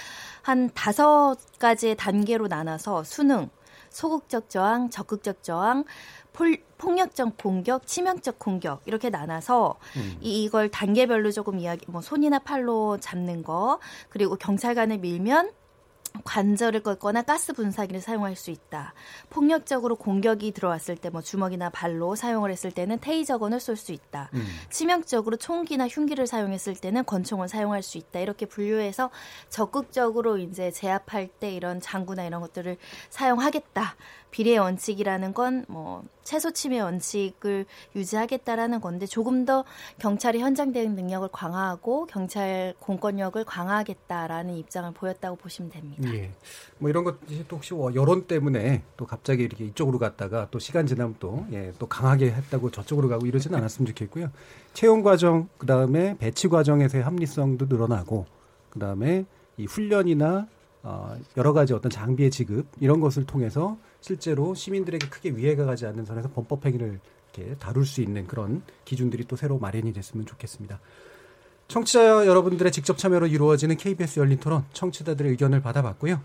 [0.42, 3.50] 한 다섯 가지의 단계로 나눠서 수능,
[3.90, 5.84] 소극적 저항, 적극적 저항,
[6.38, 10.18] 폴, 폭력적 공격, 치명적 공격 이렇게 나눠서 음.
[10.20, 15.50] 이 걸 단계별로 조금 이야기 뭐 손이나 팔로 잡는 거 그리고 경찰관을 밀면
[16.24, 18.94] 관절을 꺾거나 가스 분사기를 사용할 수 있다.
[19.30, 24.30] 폭력적으로 공격이 들어왔을 때 뭐 주먹이나 발로 사용을 했을 때는 테이저건을 쏠 수 있다.
[24.34, 24.46] 음.
[24.70, 28.20] 치명적으로 총기나 흉기를 사용했을 때는 권총을 사용할 수 있다.
[28.20, 29.10] 이렇게 분류해서
[29.48, 32.76] 적극적으로 이제 제압할 때 이런 장구나 이런 것들을
[33.10, 33.96] 사용하겠다.
[34.38, 37.66] 비례 원칙이라는 건 뭐 최소 침해 원칙을
[37.96, 39.64] 유지하겠다라는 건데 조금 더
[39.98, 46.14] 경찰의 현장 대응 능력을 강화하고 경찰 공권력을 강화하겠다라는 입장을 보였다고 보시면 됩니다.
[46.14, 46.30] 예.
[46.78, 47.16] 뭐 이런 것도
[47.50, 51.88] 혹시 뭐 여론 때문에 또 갑자기 이렇게 이쪽으로 갔다가 또 시간 지나면 또 예, 또
[51.88, 54.30] 강하게 했다고 저쪽으로 가고 이러지는 않았으면 좋겠고요.
[54.72, 58.26] 채용 과정 그다음에 배치 과정에서의 합리성도 늘어나고
[58.70, 59.24] 그다음에
[59.56, 60.46] 이 훈련이나
[60.84, 66.04] 어, 여러 가지 어떤 장비의 지급 이런 것을 통해서 실제로 시민들에게 크게 위해가 가지 않는
[66.04, 67.00] 선에서 범법 행위를
[67.34, 70.80] 이렇게 다룰 수 있는 그런 기준들이 또 새로 마련이 됐으면 좋겠습니다.
[71.68, 76.20] 청취자 여러분들의 직접 참여로 이루어지는 KBS 열린 토론 청취자들의 의견을 받아봤고요.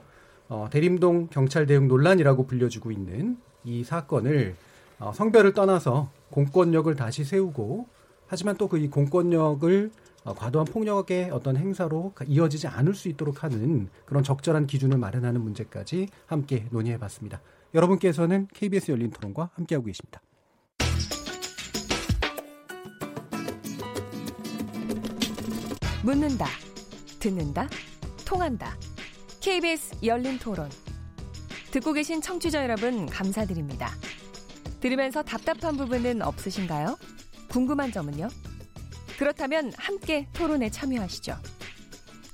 [0.49, 4.55] 어, 대림동 경찰 대응 논란이라고 불려지고 있는 이 사건을
[4.99, 7.88] 어, 성별을 떠나서 공권력을 다시 세우고
[8.28, 9.91] 하지만 또 그 이 공권력을
[10.24, 16.07] 어, 과도한 폭력의 어떤 행사로 이어지지 않을 수 있도록 하는 그런 적절한 기준을 마련하는 문제까지
[16.26, 17.41] 함께 논의해 봤습니다.
[17.74, 20.21] 여러분께서는 KBS 열린 토론과 함께하고 계십니다.
[26.03, 26.45] 묻는다,
[27.19, 27.67] 듣는다,
[28.26, 28.76] 통한다.
[29.41, 30.69] KBS 열린 토론.
[31.71, 33.89] 듣고 계신 청취자 여러분, 감사드립니다.
[34.80, 36.97] 들으면서 답답한 부분은 없으신가요?
[37.49, 38.28] 궁금한 점은요?
[39.17, 41.38] 그렇다면 함께 토론에 참여하시죠.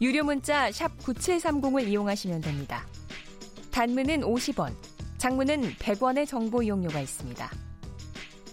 [0.01, 2.87] 유료 문자 9730을 이용하시면 됩니다.
[3.71, 4.73] 단문은 50원,
[5.19, 7.51] 장문은 100원의 정보 이용료가 있습니다.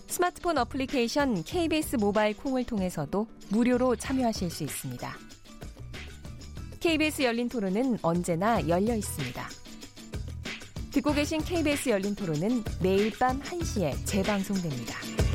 [0.08, 5.16] 스마트폰 어플리케이션 KBS 모바일 콩을 통해서도 무료로 참여하실 수 있습니다.
[6.80, 9.48] KBS 열린 토론은 언제나 열려 있습니다.
[10.90, 15.25] 듣고 계신 KBS 열린 토론은 매일 밤 1시에 재방송됩니다.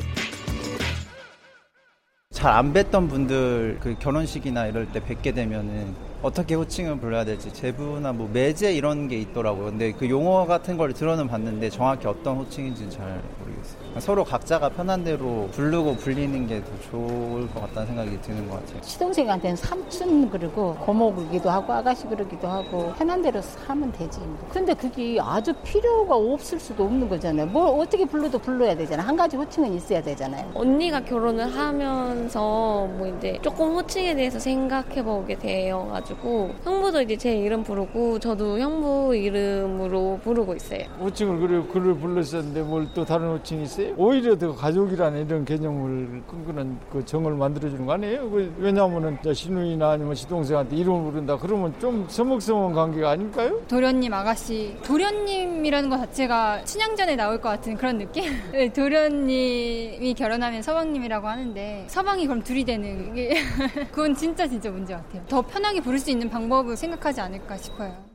[2.42, 8.12] 잘 안 뵀던 분들 그 결혼식이나 이럴 때 뵙게 되면은 어떻게 호칭을 불러야 될지 제부나
[8.12, 9.66] 뭐 매제 이런 게 있더라고요.
[9.66, 13.81] 근데 그 용어 같은 걸 들어는 봤는데 정확히 어떤 호칭인지는 잘 모르겠어요.
[13.98, 18.80] 서로 각자가 편한 대로 부르고 불리는 게 더 좋을 것 같다는 생각이 드는 것 같아요.
[18.82, 24.20] 시동생한테는 삼촌 그러고 고모그기도 하고 아가씨 그러기도 하고 편한 대로 하면 되지.
[24.50, 27.46] 근데 그게 아주 필요가 없을 수도 없는 거잖아요.
[27.46, 29.06] 뭘 어떻게 불러도 불러야 되잖아요.
[29.06, 30.50] 한 가지 호칭은 있어야 되잖아요.
[30.54, 37.62] 언니가 결혼을 하면서 뭐 이제 조금 호칭에 대해서 생각해 보게 되어가지고 형부도 이제 제 이름
[37.64, 40.84] 부르고 저도 형부 이름으로 부르고 있어요.
[41.00, 43.81] 호칭을 그래 글을 불렀었는데 뭘 또 다른 호칭이 있어요?
[43.96, 48.30] 오히려 더 가족이라는 이런 개념을 끈끈한 그 정을 만들어주는 거 아니에요?
[48.30, 53.60] 그 왜냐하면은 시누이나 아니면 시동생한테 이름을 부른다 그러면 좀 서먹서먹한 관계가 아닐까요?
[53.68, 58.24] 도련님 아가씨 도련님이라는 것 자체가 친양전에 나올 것 같은 그런 느낌?
[58.52, 63.34] 네, 도련님이 결혼하면 서방님이라고 하는데 서방이 그럼 둘이 되는 게
[63.90, 65.22] 그건 진짜 진짜 문제 같아요.
[65.28, 68.12] 더 편하게 부를 수 있는 방법을 생각하지 않을까 싶어요.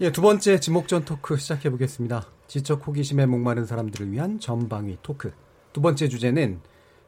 [0.00, 2.26] 예, 두 번째 지목전 토크 시작해 보겠습니다.
[2.50, 5.30] 지적 호기심에 목마른 사람들을 위한 전방위 토크.
[5.72, 6.58] 두 번째 주제는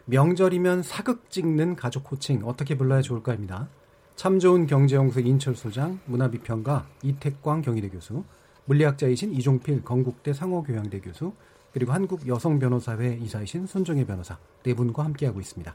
[0.05, 3.69] 명절이면 사극 찍는 가족 호칭 어떻게 불러야 좋을까입니다.
[4.15, 8.23] 참 좋은 경제연구소 인철 소장, 문화비평가 이택광 경희대 교수,
[8.67, 11.33] 물리학자이신 이종필 건국대 상호교양대 교수,
[11.73, 15.75] 그리고 한국 여성 변호사회 이사이신 손정혜 변호사 네 분과 함께하고 있습니다.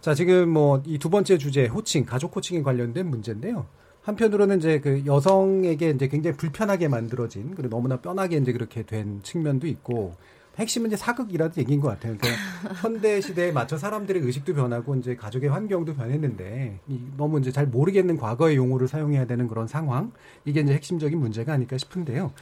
[0.00, 3.68] 자, 지금 뭐 이 두 번째 주제 호칭, 가족 호칭에 관련된 문제인데요.
[4.08, 9.66] 한편으로는 이제 그 여성에게 이제 굉장히 불편하게 만들어진 그리고 너무나 뻔하게 이제 그렇게 된 측면도
[9.66, 10.14] 있고
[10.56, 12.16] 핵심은 이제 사극이라는 얘기인 것 같아요.
[12.16, 12.42] 그러니까
[12.80, 16.80] 현대 시대에 맞춰 사람들의 의식도 변하고 이제 가족의 환경도 변했는데
[17.18, 20.10] 너무 이제 잘 모르겠는 과거의 용어를 사용해야 되는 그런 상황
[20.46, 22.32] 이게 이제 핵심적인 문제가 아닐까 싶은데요.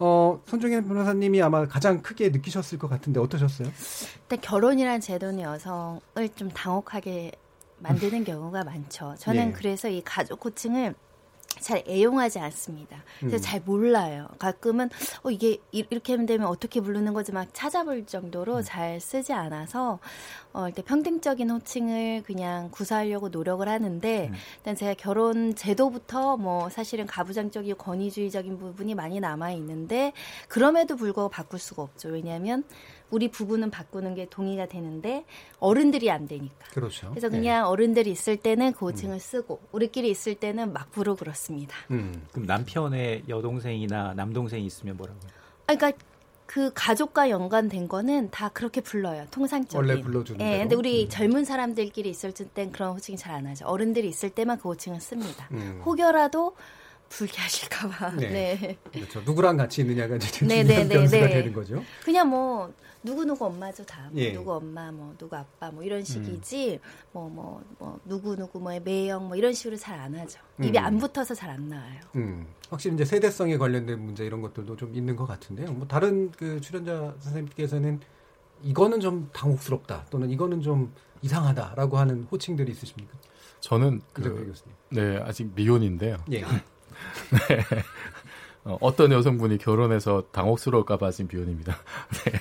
[0.00, 3.68] 어, 손정현 변호사님이 아마 가장 크게 느끼셨을 것 같은데 어떠셨어요?
[4.24, 7.32] 일단 결혼이란 제도는 여성을 좀 당혹하게
[7.80, 9.14] 만드는 경우가 많죠.
[9.18, 9.52] 저는 네.
[9.52, 10.94] 그래서 이 가족 호칭을
[11.60, 13.02] 잘 애용하지 않습니다.
[13.18, 13.40] 그래서 음.
[13.40, 14.28] 잘 몰라요.
[14.38, 14.90] 가끔은
[15.22, 18.62] 어 이게 이렇게 하면 되면 어떻게 부르는 거지 막 찾아볼 정도로 음.
[18.64, 19.98] 잘 쓰지 않아서
[20.52, 24.34] 어 일단 평등적인 호칭을 그냥 구사하려고 노력을 하는데 음.
[24.58, 30.12] 일단 제가 결혼 제도부터 뭐 사실은 가부장적이고 권위주의적인 부분이 많이 남아 있는데
[30.48, 32.10] 그럼에도 불구하고 바꿀 수가 없죠.
[32.10, 32.64] 왜냐하면
[33.10, 35.24] 우리 부부는 바꾸는 게 동의가 되는데
[35.60, 36.54] 어른들이 안 되니까.
[36.72, 37.10] 그렇죠.
[37.10, 37.68] 그래서 그냥 네.
[37.68, 39.18] 어른들이 있을 때는 고층을 음.
[39.18, 41.74] 쓰고 우리끼리 있을 때는 막 부르 그렇습니다.
[41.90, 42.26] 음.
[42.32, 45.22] 그럼 남편의 여동생이나 남동생이 있으면 뭐라고요?
[45.68, 45.92] 아, 그러니까
[46.46, 49.26] 그 가족과 연관된 거는 다 그렇게 불러요.
[49.30, 49.76] 통상적인.
[49.90, 50.40] 원래 불러주는.
[50.40, 50.58] 예.
[50.60, 51.08] 근데 우리 음.
[51.10, 53.66] 젊은 사람들끼리 있을 땐 그런 호칭이 잘 안 하죠.
[53.66, 55.46] 어른들이 있을 때만 그 호칭을 씁니다.
[55.52, 55.82] 음.
[55.84, 56.56] 혹여라도
[57.08, 58.10] 불쾌하실까봐.
[58.20, 58.28] 네.
[58.58, 58.78] 네.
[58.92, 59.20] 그렇죠.
[59.22, 61.82] 누구랑 같이 있느냐가 이제 중요한 변수가 되는 거죠.
[62.04, 64.08] 그냥 뭐 누구 누구 엄마죠 다.
[64.10, 64.32] 뭐 예.
[64.32, 66.80] 누구 엄마 뭐 누구 아빠 뭐 이런 식이지
[67.12, 70.40] 뭐뭐뭐 뭐, 뭐 누구 누구 뭐의 매형 뭐 이런 식으로 잘 안 하죠.
[70.60, 70.84] 입이 음.
[70.84, 72.00] 안 붙어서 잘 안 나와요.
[72.16, 72.46] 음.
[72.70, 75.72] 확실히 이제 세대성에 관련된 문제 이런 것들도 좀 있는 것 같은데요.
[75.72, 78.00] 뭐 다른 그 출연자 선생님께서는
[78.62, 80.92] 이거는 좀 당혹스럽다 또는 이거는 좀
[81.22, 83.16] 이상하다라고 하는 호칭들이 있으십니까?
[83.60, 84.52] 저는 그,
[84.90, 86.16] 네 아직 미혼인데요.
[86.32, 86.44] 예.
[87.48, 87.82] 네.
[88.64, 91.76] 어, 떤 여성분이 결혼해서 당혹스러울까봐 지금 비혼입니다.
[92.24, 92.32] 네.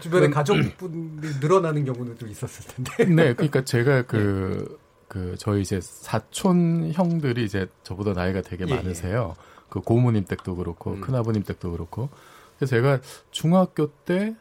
[0.00, 3.04] 주변에 가족분이 늘어나는 경우는 좀 있었을 텐데.
[3.04, 4.76] 네, 그러니까 제가 그, 네.
[5.08, 9.34] 그, 저희 이제 사촌 형들이 이제 저보다 나이가 되게 예, 많으세요.
[9.36, 9.42] 예.
[9.68, 11.00] 그 고모님 댁도 그렇고, 음.
[11.00, 12.08] 큰아버님 댁도 그렇고.
[12.56, 13.00] 그래서 제가
[13.30, 14.34] 중학교 때,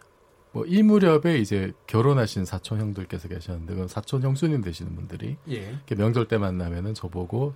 [0.54, 5.36] 뭐, 이 무렵에 이제 결혼하신 사촌 형들께서 계셨는데, 그건 사촌 형수님 되시는 분들이.
[5.50, 5.78] 예.
[5.90, 7.54] 명절 때 만나면은 저보고,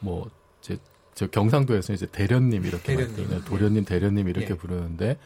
[0.00, 0.28] 뭐,
[0.60, 0.78] 이제
[1.16, 3.40] 저 경상도에서 이제 대련님 이렇게 대련님.
[3.46, 4.54] 도련님 대련님 이렇게 예.
[4.54, 5.16] 부르는데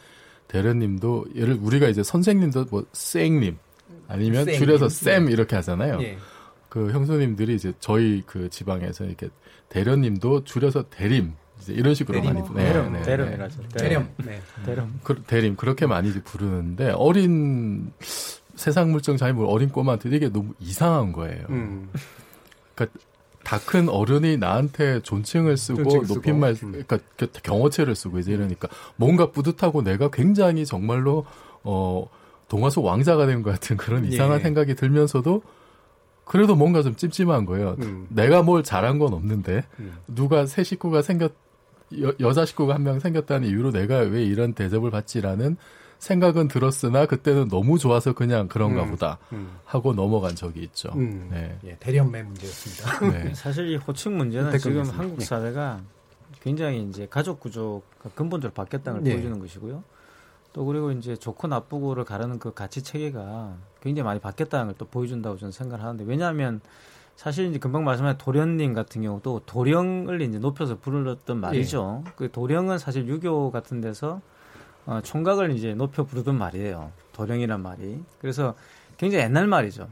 [0.47, 3.57] 대련님도 예를 우리가 이제 선생님도 뭐 쌩님
[4.07, 4.57] 아니면 쌩님.
[4.59, 6.01] 줄여서 쌤 이렇게 하잖아요.
[6.01, 6.17] 예.
[6.69, 9.27] 그 형수님들이 이제 저희 그 지방에서 이렇게
[9.67, 12.33] 대련님도 줄여서 대림 이제 이런 식으로 대림.
[12.33, 13.61] 많이 부르요 네, 네, 대련이라죠.
[13.77, 14.09] 대련.
[14.23, 14.41] 네.
[14.65, 14.97] 대련.
[15.03, 17.91] 그, 대림 그렇게 많이 부르는데 어린
[18.55, 21.45] 세상 물정 잘 모르 어린 꼬마한테 이게 너무 이상한 거예요.
[21.49, 21.89] 음.
[22.75, 22.97] 그러니까
[23.51, 26.71] 다 큰 어른이 나한테 존칭을 쓰고 높임말 음.
[26.87, 26.99] 그러니까
[27.43, 31.25] 경어체를 쓰고 이제 이러니까 뭔가 뿌듯하고 내가 굉장히 정말로
[31.63, 32.07] 어
[32.47, 34.43] 동화 속 왕자가 된 것 같은 그런 이상한 예.
[34.43, 35.41] 생각이 들면서도
[36.23, 37.75] 그래도 뭔가 좀 찜찜한 거예요.
[37.79, 38.07] 음.
[38.09, 39.97] 내가 뭘 잘한 건 없는데 음.
[40.07, 41.33] 누가 새 식구가 생겼
[42.01, 45.57] 여, 여자 식구가 한 명 생겼다는 이유로 내가 왜 이런 대접을 받지라는
[46.01, 49.51] 생각은 들었으나 그때는 너무 좋아서 그냥 그런가 음, 보다 음.
[49.65, 50.89] 하고 넘어간 적이 있죠.
[50.95, 51.55] 음, 네.
[51.63, 52.99] 예, 대련매 문제였습니다.
[53.27, 53.33] 네.
[53.35, 55.79] 사실 이 호칭 문제는 지금 한국 사회가
[56.41, 59.13] 굉장히 이제 가족 구조가 근본적으로 바뀌었다는 걸 네.
[59.13, 59.83] 보여주는 것이고요.
[60.53, 65.37] 또 그리고 이제 좋고 나쁘고를 가르는 그 가치 체계가 굉장히 많이 바뀌었다는 걸 또 보여준다고
[65.37, 66.61] 저는 생각을 하는데 왜냐하면
[67.15, 72.03] 사실 이제 금방 말씀하신 도련님 같은 경우도 도령을 이제 높여서 부르렀던 말이죠.
[72.07, 72.11] 예.
[72.15, 74.19] 그 도령은 사실 유교 같은 데서
[74.85, 76.91] 어, 총각을 이제 높여 부르던 말이에요.
[77.13, 78.01] 도령이란 말이.
[78.19, 78.55] 그래서
[78.97, 79.87] 굉장히 옛날 말이죠.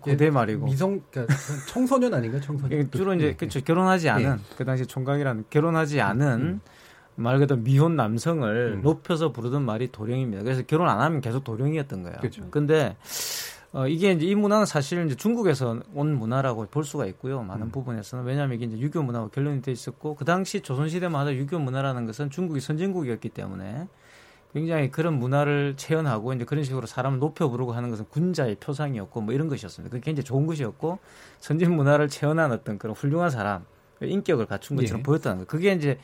[0.00, 1.34] 고대 말이고 미성 그러니까
[1.68, 4.56] 청소년 아닌가 청소년 주로 이제 그렇죠 결혼하지 않은 예.
[4.56, 6.60] 그 당시 총각이라는 결혼하지 않은 음.
[7.14, 8.82] 말 그대로 미혼 남성을 음.
[8.82, 10.42] 높여서 부르던 말이 도령입니다.
[10.42, 12.18] 그래서 결혼 안 하면 계속 도령이었던 거예요.
[12.18, 12.48] 그렇죠.
[12.50, 12.96] 근데
[13.72, 17.42] 어, 이게 이제 이 문화는 사실 이제 중국에서 온 문화라고 볼 수가 있고요.
[17.42, 17.70] 많은 음.
[17.70, 22.06] 부분에서는 왜냐하면 이게 이제 유교 문화와 결론이 돼 있었고 그 당시 조선 시대마다 유교 문화라는
[22.06, 23.86] 것은 중국이 선진국이었기 때문에
[24.52, 29.32] 굉장히 그런 문화를 체현하고 이제 그런 식으로 사람을 높여 부르고 하는 것은 군자의 표상이었고 뭐
[29.34, 29.92] 이런 것이었습니다.
[29.92, 30.98] 그게 굉장히 좋은 것이었고
[31.38, 33.64] 선진 문화를 체현한 어떤 그런 훌륭한 사람
[34.02, 35.02] 인격을 갖춘 것처럼 예.
[35.02, 35.44] 보였다는 거.
[35.44, 35.98] 그게 이제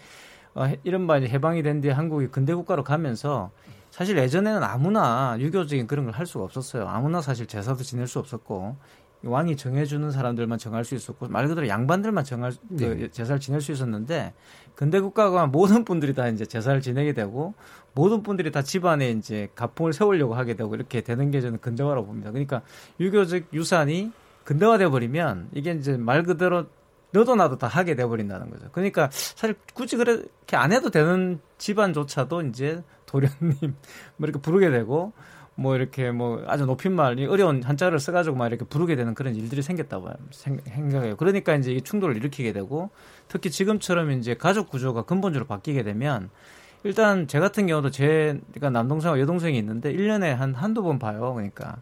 [0.55, 3.51] 어, 이른바 이제 해방이 된 뒤에 한국이 근대 국가로 가면서
[3.91, 6.87] 사실 예전에는 아무나 유교적인 그런 걸 할 수가 없었어요.
[6.87, 8.77] 아무나 사실 제사도 지낼 수 없었고
[9.23, 12.89] 왕이 정해주는 사람들만 정할 수 있었고 말 그대로 양반들만 정할 네.
[12.89, 14.35] 그 제사를 지낼 수 있었는데
[14.75, 17.55] 근대 국가가 모든 분들이 다 이제 제사를 지내게 되고
[17.95, 22.31] 모든 분들이 다 집안에 이제 가풍을 세우려고 하게 되고 이렇게 되는 게 저는 근대화라고 봅니다.
[22.31, 22.63] 그러니까
[23.01, 24.13] 유교적 유산이
[24.45, 26.67] 근대화돼 버리면 이게 이제 말 그대로
[27.11, 28.69] 너도 나도 다 하게 돼 버린다는 거죠.
[28.73, 33.57] 그러니까 사실 굳이 그렇게 안 해도 되는 집안조차도 이제 도련님
[34.17, 35.13] 뭐 이렇게 부르게 되고
[35.59, 40.11] 뭐 이렇게 뭐 아주 높임말 어려운 한자를 써가지고 막 이렇게 부르게 되는 그런 일들이 생겼다고
[40.31, 41.17] 생각해요.
[41.17, 42.91] 그러니까 이제 이게 충돌을 일으키게 되고
[43.27, 46.29] 특히 지금처럼 이제 가족 구조가 근본적으로 바뀌게 되면
[46.85, 51.33] 일단 제 같은 경우도 제가 그러니까 남동생과 여동생이 있는데 1년에 한 한두 번 봐요.
[51.35, 51.79] 그러니까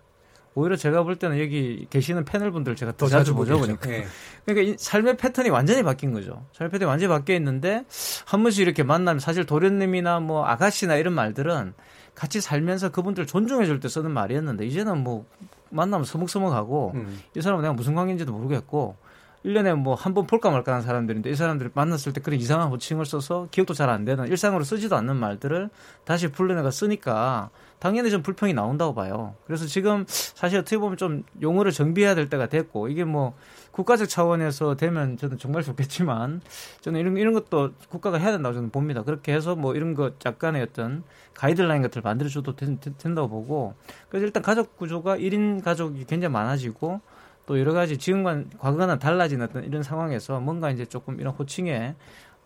[0.54, 3.88] 오히려 제가 볼 때는 여기 계시는 패널 분들 제가 더 자주 보죠 보니까.
[3.88, 4.06] 네.
[4.44, 6.46] 그러니까 이 삶의 패턴이 완전히 바뀐 거죠.
[6.52, 7.84] 삶의 패턴이 완전히 바뀌어 있는데
[8.24, 11.74] 한 번씩 이렇게 만나면 사실 도련님이나 뭐 아가씨나 이런 말들은
[12.14, 15.24] 같이 살면서 그분들 존중해 줄 때 쓰는 말이었는데 이제는 뭐
[15.70, 17.18] 만나면 서먹서먹하고 음.
[17.36, 18.96] 이 사람은 내가 무슨 관계인지도 모르겠고
[19.44, 23.04] 1년에 뭐 한 번 볼까 말까 하는 사람들인데 이 사람들이 만났을 때 그런 이상한 호칭을
[23.04, 25.68] 써서 기억도 잘 안 되는 일상으로 쓰지도 않는 말들을
[26.04, 29.34] 다시 불러내가 쓰니까 당연히 좀 불평이 나온다고 봐요.
[29.46, 33.34] 그래서 지금 사실 어떻게 보면 좀 용어를 정비해야 될 때가 됐고 이게 뭐
[33.72, 36.40] 국가적 차원에서 되면 저는 정말 좋겠지만
[36.80, 39.02] 저는 이런 이런 것도 국가가 해야 된다고 저는 봅니다.
[39.02, 41.02] 그렇게 해서 뭐 이런 것 약간의 어떤
[41.34, 43.74] 가이드라인 같은 걸 만들어 줘도 된, 다고 보고
[44.08, 47.00] 그래서 일단 가족 구조가 1인 가족이 굉장히 많아지고
[47.46, 51.94] 또 여러 가지 지금과 과거와는 달라진 어떤 이런 상황에서 뭔가 이제 조금 이런 호칭에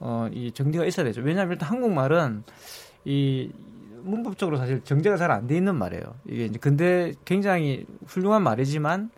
[0.01, 1.20] 어, 이 정리가 있어야 되죠.
[1.22, 2.45] 왜냐하면 일단 한국말은
[3.05, 3.51] 이
[4.03, 6.14] 문법적으로 사실 정제가 잘 안 돼 있는 말이에요.
[6.26, 9.11] 이게 이제 근데 굉장히 훌륭한 말이지만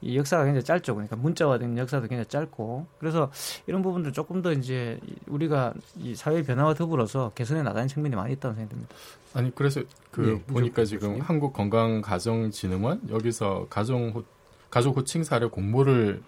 [0.00, 0.94] 이 역사가 굉장히 짧죠.
[0.94, 3.30] 그러니까 문자화된 역사도 굉장히 짧고 그래서
[3.66, 8.54] 이런 부분들 조금 더 이제 우리가 이 사회 변화와 더불어서 개선해 나가는 측면이 많이 있다고
[8.54, 8.94] 생각됩니다.
[9.34, 9.82] 아니 그래서
[10.12, 14.24] 그 네, 보니까 지금 한국 건강 가정진흥원 여기서 가정 호,
[14.70, 16.22] 가족 호칭 사례 공모를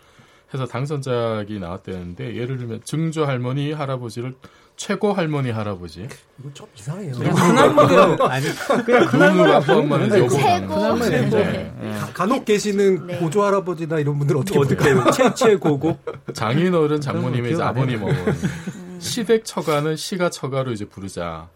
[0.53, 4.35] 해서 당선작이 나왔대는데 예를 들면 증조 할머니 할아버지를
[4.77, 6.09] 최고 할머니 할아버지.
[6.39, 7.13] 이거 좀 이상해요.
[7.13, 8.47] 큰할머니로 아니
[8.85, 11.11] 그냥 큰할머니가 포함하는 여보 큰할머니.
[11.11, 11.75] 네.
[11.79, 11.99] 네.
[12.15, 13.19] 간혹 계시는 네.
[13.19, 15.05] 고조 할아버지나 이런 분들 어떻게 어떻게 해요?
[15.13, 15.99] 최최고고
[16.33, 18.19] 장인어른 장모님의 이제 아버님 어머니.
[18.19, 18.99] 음.
[19.01, 21.49] 시댁 처가는 시가 처가로 이제 부르자.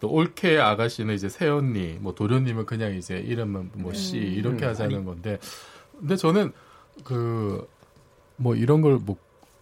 [0.00, 4.22] 또 올케 아가씨는 이제 새언니, 뭐 도련님은 그냥 이제 이름은 뭐씨 음.
[4.22, 4.70] 이렇게 음.
[4.70, 5.38] 하자는 건데.
[5.98, 6.52] 근데 저는
[7.04, 7.66] 그
[8.36, 9.16] 뭐 이런 걸뭐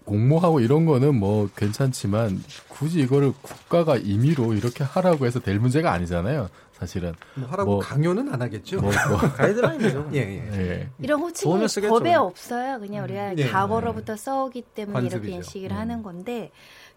[0.04, 6.48] 공모하고 이런 거는 뭐 괜찮지만 굳이 이거를 국가가 임의로 이렇게 하라고 해서 될 문제가 아니잖아요.
[6.72, 8.80] 사실은 뭐 하라고 뭐, 강요는 안 하겠죠.
[8.80, 9.18] 뭐, 뭐.
[9.34, 10.10] 가이드라인이죠.
[10.14, 10.58] 예, 예.
[10.58, 10.88] 예.
[10.98, 12.80] 이런 호칭이 법에 없어요.
[12.80, 13.48] 그냥 우리가 예.
[13.48, 15.16] 과거로부터 써오기 때문에 관습이죠.
[15.18, 15.76] 이렇게 인식을 음.
[15.76, 16.50] 하는 건데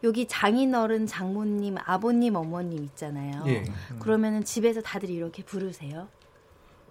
[0.04, 3.44] 여기 장인어른, 장모님, 아버님, 어머님 있잖아요.
[3.48, 3.64] 예.
[4.00, 6.08] 그러면은 집에서 다들 이렇게 부르세요.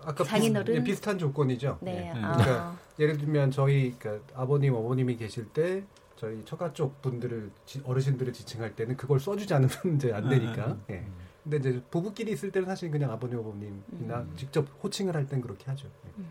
[0.07, 1.79] 아까 장인어른 비슷, 한 조건이죠.
[1.83, 2.13] 네.
[2.13, 2.13] 네.
[2.13, 5.85] 그러니까 예를 들면 저희 그러니까 아버님, 어머님이 계실 때
[6.17, 7.51] 저희 처가 쪽 분들을
[7.85, 10.67] 어르신들을 지칭할 때는 그걸 써주지 않으면 이제 안 되니까.
[10.69, 10.85] 음.
[10.91, 11.07] 예.
[11.43, 14.33] 근데 이제 부부끼리 있을 때는 사실 그냥 아버님 어머님이나 음.
[14.37, 15.89] 직접 호칭을 할 땐 그렇게 하죠.
[15.89, 16.11] 예.
[16.19, 16.27] 음.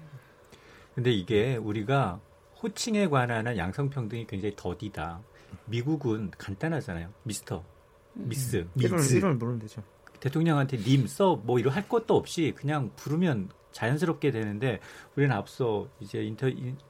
[0.96, 2.20] 근데 이게 우리가
[2.62, 5.20] 호칭에 관한 양성평등이 굉장히 더디다.
[5.66, 7.10] 미국은 간단하잖아요.
[7.24, 7.64] 미스터,
[8.18, 8.30] 음.
[8.30, 9.16] 미스, 미스.
[9.16, 9.84] 이름을 부르면 되죠.
[10.20, 14.80] 대통령한테 님, 써, 뭐 이런 할 것도 없이 그냥 부르면 자연스럽게 되는데
[15.16, 16.48] 우리는 앞서 이제 인터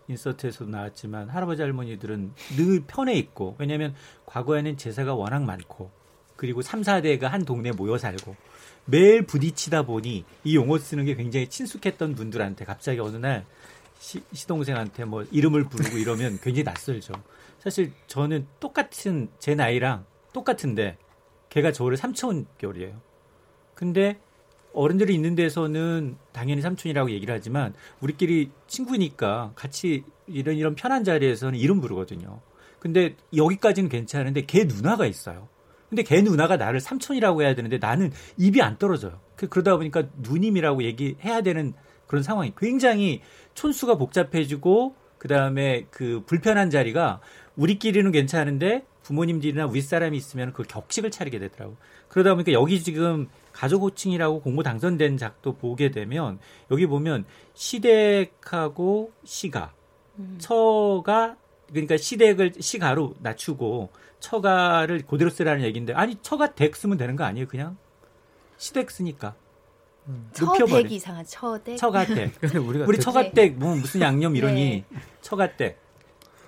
[0.07, 5.89] 인서트에서도 나왔지만 할아버지 할머니들은 늘 편해 있고 왜냐하면 과거에는 제사가 워낙 많고
[6.36, 8.36] 그리고 3, 4대가 한 동네에 모여 살고
[8.86, 13.45] 매일 부딪히다 보니 이 용어 쓰는 게 굉장히 친숙했던 분들한테 갑자기 어느 날
[13.99, 17.13] 시, 시동생한테 뭐 이름을 부르고 이러면 굉장히 낯설죠.
[17.59, 20.97] 사실 저는 똑같은 제 나이랑 똑같은데
[21.49, 22.99] 걔가 저를 삼촌 겨울이에요.
[23.73, 24.19] 근데
[24.74, 31.80] 어른들이 있는 데서는 당연히 삼촌이라고 얘기를 하지만 우리끼리 친구니까 같이 이런 이런 편한 자리에서는 이름
[31.80, 32.41] 부르거든요.
[32.80, 35.47] 근데 여기까지는 괜찮은데 걔 누나가 있어요.
[35.89, 39.19] 근데 걔 누나가 나를 삼촌이라고 해야 되는데 나는 입이 안 떨어져요.
[39.36, 41.74] 그, 그러다 보니까 누님이라고 얘기해야 되는
[42.07, 43.21] 그런 상황이 굉장히
[43.53, 47.21] 촌수가 복잡해지고 그다음에 그 불편한 자리가
[47.55, 51.78] 우리끼리는 괜찮은데 부모님들이나 윗사람이 있으면 그 격식을 차리게 되더라고.
[52.07, 56.39] 그러다 보니까 여기 지금 가족 호칭이라고 공모 당선된 작도 보게 되면
[56.71, 59.73] 여기 보면 시댁하고 시가
[60.19, 60.35] 음.
[60.39, 61.37] 처가
[61.69, 67.47] 그러니까 시댁을 시가로 낮추고 처가를 그대로 쓰라는 얘기인데 아니 처가 댁 쓰면 되는 거 아니에요
[67.47, 67.77] 그냥?
[68.57, 69.35] 시댁 쓰니까.
[70.07, 70.29] 음.
[70.33, 71.77] 처댁 이상한 처댁?
[71.77, 72.33] 처가댁.
[72.87, 74.83] 우리 처가댁 뭐 무슨 양념 이러니?
[74.87, 74.99] 네.
[75.21, 75.82] 처가댁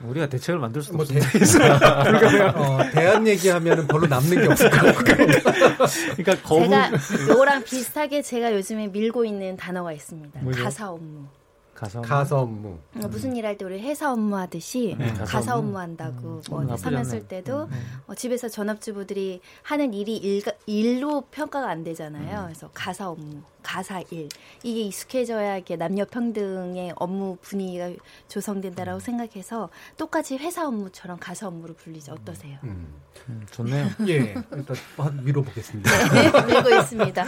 [0.10, 1.30] 우리가 대책을 만들 수도 뭐 없습니다.
[2.04, 5.04] 그러니까 어, 대안 얘기하면 별로 남는 게 없을 것 같고.
[5.04, 6.64] 그러니까 거부...
[6.66, 6.92] 제가
[7.30, 10.40] 요거랑 비슷하게 제가 요즘에 밀고 있는 단어가 있습니다.
[10.42, 10.64] 뭐죠?
[10.64, 11.26] 가사 업무.
[11.74, 12.08] 가사 업무.
[12.10, 12.78] 가사 업무.
[12.96, 13.02] 음.
[13.10, 15.78] 무슨 일 할 때 우리 회사 업무 하듯이 네, 가사, 가사 업무.
[15.78, 16.66] 한다고 음.
[16.68, 18.00] 뭐 서면 쓸 때도 음.
[18.08, 22.40] 어, 집에서 전업주부들이 하는 일이 일, 일로 평가가 안 되잖아요.
[22.42, 22.46] 음.
[22.46, 23.42] 그래서 가사 업무.
[23.66, 24.30] 가사 일
[24.64, 27.90] 이게 익숙해져야 이렇게 남녀 평등의 업무 분위기가
[28.28, 29.00] 조성된다라고 음.
[29.00, 32.60] 생각해서 똑같이 회사 업무처럼 가사 업무로 불리죠 어떠세요?
[32.64, 32.94] 음.
[33.30, 33.88] 음, 좋네요.
[34.08, 34.76] 예, 일단
[35.24, 35.90] 밀어보겠습니다.
[36.14, 37.26] 네, 밀고 있습니다.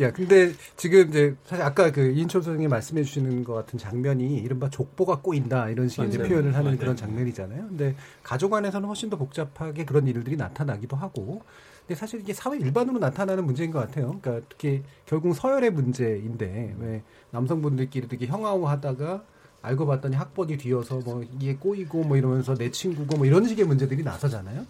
[0.00, 4.68] 야, 근데 지금 이제 사실 아까 그 이인철 선생님 말씀해 주시는 것 같은 장면이 이른바
[4.68, 6.78] 족보가 꼬인다 이런 식의 이제 표현을 하는 맞아요.
[6.78, 7.68] 그런 장면이잖아요.
[7.68, 11.42] 근데 가족 안에서는 훨씬 더 복잡하게 그런 일들이 나타나기도 하고
[11.88, 14.18] 근데 사실 이게 사회 일반으로 나타나는 문제인 것 같아요.
[14.20, 19.24] 그러니까 특히 결국 서열의 문제인데 왜 남성분들끼리 되게 형아오하다가
[19.62, 24.04] 알고 봤더니 학번이 뒤어서 뭐 이게 꼬이고 뭐 이러면서 내 친구고 뭐 이런 식의 문제들이
[24.04, 24.66] 나서잖아요.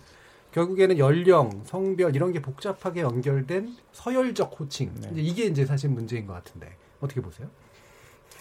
[0.53, 4.95] 결국에는 연령, 성별 이런 게 복잡하게 연결된 서열적 호칭.
[5.01, 5.11] 네.
[5.12, 7.49] 이제 이게 이제 사실 문제인 것 같은데 어떻게 보세요?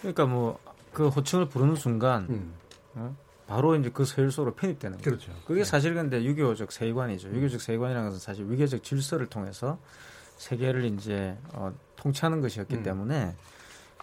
[0.01, 0.59] 그러니까 뭐
[0.97, 2.53] 그 호칭을 부르는 순간 음.
[2.95, 3.15] 어?
[3.47, 5.09] 바로 이제 그 서열 속으로 편입되는 거죠.
[5.09, 5.31] 그렇죠.
[5.45, 5.63] 그게 네.
[5.65, 7.29] 사실 근데 유교적 세관이죠.
[7.29, 9.79] 유교적 세관이라는 것은 사실 위계적 질서를 통해서
[10.37, 12.83] 세계를 이제 어, 통치하는 것이었기 음.
[12.83, 13.35] 때문에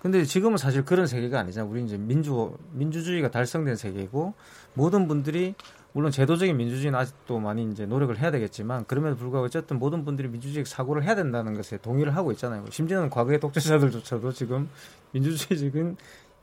[0.01, 1.66] 근데 지금은 사실 그런 세계가 아니잖아.
[1.66, 4.34] 우리 이제 민주 민주주의가 달성된 세계고
[4.74, 5.55] 모든 분들이
[5.92, 10.64] 물론 제도적인 민주주의는 아직도 많이 이제 노력을 해야 되겠지만 그럼에도 불구하고 어쨌든 모든 분들이 민주주의
[10.64, 12.64] 사고를 해야 된다는 것에 동의를 하고 있잖아요.
[12.68, 14.68] 심지어는 과거의 독재자들조차도 지금
[15.12, 15.97] 민주주의적인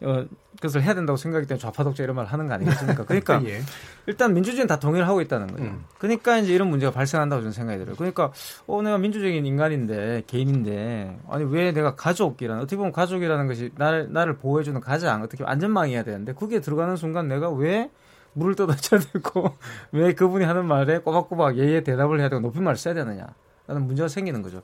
[0.03, 0.25] 어,
[0.55, 3.05] 그것을 해야 된다고 생각이 때문에 좌파 독재 이런 말 하는 거 아니겠습니까?
[3.05, 3.61] 그러니까 예.
[4.07, 5.71] 일단 민주주의는 다 동의를 하고 있다는 거예요.
[5.71, 5.85] 음.
[5.97, 7.95] 그러니까 이제 이런 문제가 발생한다고 저는 생각이 들어요.
[7.95, 8.31] 그러니까
[8.67, 14.37] 어 내가 민주적인 인간인데 개인인데 아니 왜 내가 가족이라는 어떻게 보면 가족이라는 것이 나를 나를
[14.37, 17.89] 보호해주는 가장 어떻게 안전망이어야 되는데 그게 들어가는 순간 내가 왜
[18.33, 19.55] 물을 떠다쳐야 되고
[19.91, 23.27] 왜 그분이 하는 말에 꼬박꼬박 예예 대답을 해야 되고 높임말을 써야 되느냐.
[23.67, 24.61] 라는 문제가 생기는 거죠.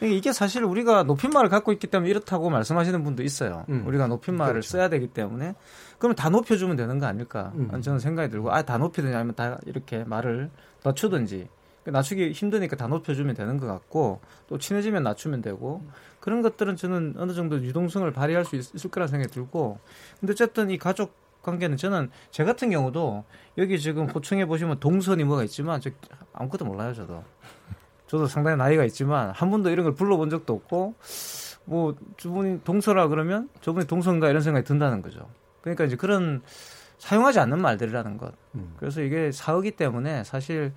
[0.00, 3.64] 이게 사실 우리가 높임말을 갖고 있기 때문에 이렇다고 말씀하시는 분도 있어요.
[3.68, 3.84] 음.
[3.86, 4.68] 우리가 높임말을 그렇죠.
[4.70, 5.54] 써야 되기 때문에
[5.98, 7.52] 그러면 다 높여주면 되는 거 아닐까?
[7.54, 7.80] 음.
[7.82, 10.50] 저는 생각이 들고 아 다 높이든지 아니면 다 이렇게 말을
[10.84, 11.48] 낮추든지
[11.84, 15.82] 낮추기 힘드니까 다 높여주면 되는 것 같고 또 친해지면 낮추면 되고
[16.20, 19.78] 그런 것들은 저는 어느 정도 유동성을 발휘할 수 있, 을 거라는 생각이 들고
[20.20, 23.24] 근데 어쨌든 이 가족 관계는 저는 제 같은 경우도
[23.56, 25.88] 여기 지금 호충해 보시면 동선이 뭐가 있지만 저
[26.34, 27.24] 아무것도 몰라요 저도
[28.08, 30.94] 저도 상당히 나이가 있지만 한 번도 이런 걸 불러본 적도 없고
[31.64, 35.28] 뭐 저분이 동서라 그러면 저분이 동서인가 이런 생각이 든다는 거죠.
[35.60, 36.42] 그러니까 이제 그런
[36.98, 38.32] 사용하지 않는 말들이라는 것.
[38.54, 38.74] 음.
[38.78, 40.72] 그래서 이게 사후기 때문에 사실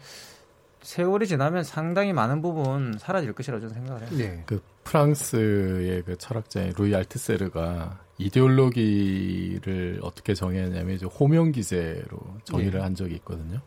[0.81, 4.09] 세월이 지나면 상당히 많은 부분 사라질 것이라고 저는 생각을 해요.
[4.17, 4.43] 네.
[4.45, 12.83] 그 프랑스의 그 철학자인 루이 알트세르가 이데올로기를 어떻게 정했냐면 이제 호명 기제로 정의를 네.
[12.83, 13.61] 한 적이 있거든요.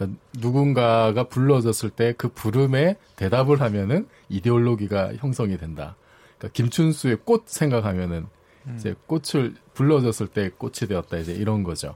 [0.00, 5.96] 그러니까 누군가가 불러졌을 때 그 부름에 대답을 하면은 이데올로기가 형성이 된다.
[6.38, 8.26] 그러니까 김춘수의 꽃 생각하면은
[8.66, 8.76] 음.
[8.76, 11.94] 이제 꽃을 불러졌을 때 꽃이 되었다 이제 이런 거죠.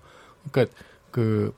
[0.51, 0.75] 그러니까
[1.11, 1.55] 그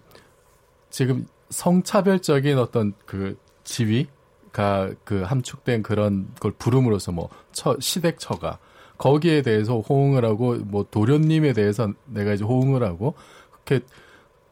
[0.90, 8.58] 지금 성차별적인 어떤 그 지위가 그 함축된 그런 걸 부름으로써 뭐 처, 시댁 처가
[8.98, 13.14] 거기에 대해서 호응을 하고 뭐 도련님에 대해서 내가 이제 호응을 하고
[13.50, 13.84] 그렇게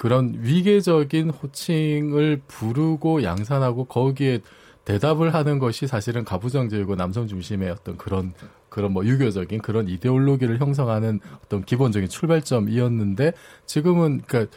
[0.04, 4.40] 그런 위계적인 호칭을 부르고 양산하고 거기에
[4.84, 8.34] 대답을 하는 것이 사실은 가부장제이고 남성 중심의 어떤 그런
[8.68, 13.32] 그런 뭐 유교적인 그런 이데올로기를 형성하는 어떤 기본적인 출발점이었는데
[13.64, 14.54] 지금은 그러니까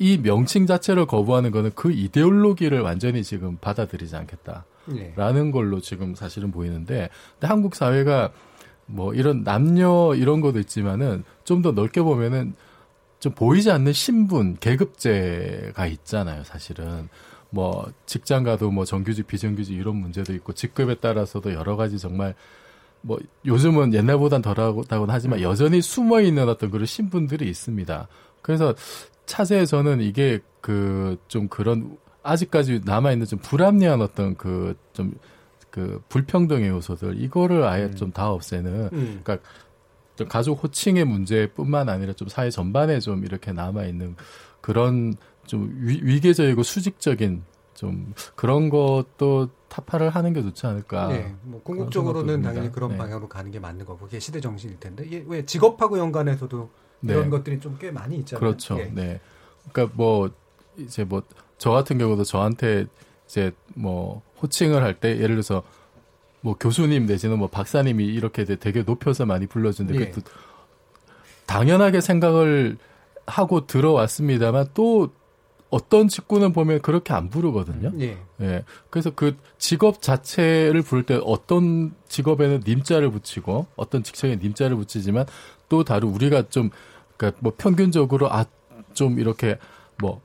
[0.00, 4.64] 이 명칭 자체를 거부하는 거는 그 이데올로기를 완전히 지금 받아들이지 않겠다라는
[5.44, 5.50] 네.
[5.52, 8.32] 걸로 지금 사실은 보이는데 근데 한국 사회가
[8.86, 12.54] 뭐 이런 남녀 이런 것도 있지만은 좀 더 넓게 보면은
[13.20, 17.08] 좀 보이지 않는 신분, 계급제가 있잖아요, 사실은.
[17.50, 22.34] 뭐, 직장 가도 뭐 정규직, 비정규직 이런 문제도 있고, 직급에 따라서도 여러 가지 정말
[23.02, 28.08] 뭐, 요즘은 옛날보단 덜하다고는 하지만 여전히 숨어 있는 어떤 그런 신분들이 있습니다.
[28.42, 28.74] 그래서
[29.26, 36.68] 차세에 저는 이게 그 좀 그런 아직까지 남아 있는 좀 불합리한 어떤 그 좀그 불평등의
[36.68, 37.94] 요소들 이거를 아예 음.
[37.94, 39.20] 좀다 없애는 음.
[39.22, 39.48] 그러니까 좀
[40.28, 44.16] 가족 호칭의 문제뿐만 아니라 좀 사회 전반에 좀 이렇게 남아 있는
[44.60, 45.14] 그런
[45.46, 47.42] 좀 위, 위계적이고 수직적인
[47.74, 51.08] 좀 그런 것도 타파를 하는 게 좋지 않을까.
[51.08, 52.96] 네, 뭐 궁극적으로는 당연히 그런 네.
[52.98, 57.14] 방향으로 가는 게 맞는 거고 그게 시대 정신일 텐데 이게 왜 직업하고 연관해서도 네.
[57.14, 58.40] 이런 것들이 좀 꽤 많이 있잖아요.
[58.40, 58.78] 그렇죠.
[58.78, 58.90] 예.
[58.92, 59.20] 네.
[59.72, 60.30] 그러니까 뭐
[60.76, 61.22] 이제 뭐
[61.56, 62.86] 저 같은 경우도 저한테
[63.26, 65.62] 이제 뭐 호칭을 할 때 예를 들어서
[66.40, 70.12] 뭐 교수님 내지는 뭐 박사님이 이렇게 되게 높여서 많이 불러주는데 예.
[71.46, 72.78] 당연하게 생각을
[73.26, 75.10] 하고 들어왔습니다만 또
[75.68, 77.92] 어떤 직구는 보면 그렇게 안 부르거든요.
[78.00, 78.18] 예.
[78.40, 78.64] 예.
[78.88, 85.26] 그래서 그 직업 자체를 부를 때 어떤 직업에는 님자를 붙이고 어떤 직책에 님자를 붙이지만
[85.68, 86.70] 또 다른 우리가 좀
[87.16, 88.44] 그러니까 뭐 평균적으로 아
[88.94, 89.58] 좀 이렇게
[89.98, 90.20] 뭐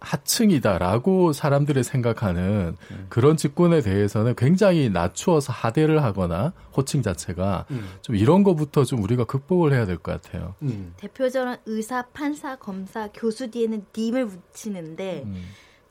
[0.00, 3.06] 하층이다라고 사람들이 생각하는 음.
[3.08, 7.88] 그런 직군에 대해서는 굉장히 낮추어서 하대를 하거나 호칭 자체가 음.
[8.02, 10.54] 좀 이런 거부터 좀 우리가 극복을 해야 될 것 같아요.
[10.62, 10.94] 음.
[10.96, 15.44] 대표적으로 의사, 판사, 검사, 교수 뒤에는 님을 붙이는데 음.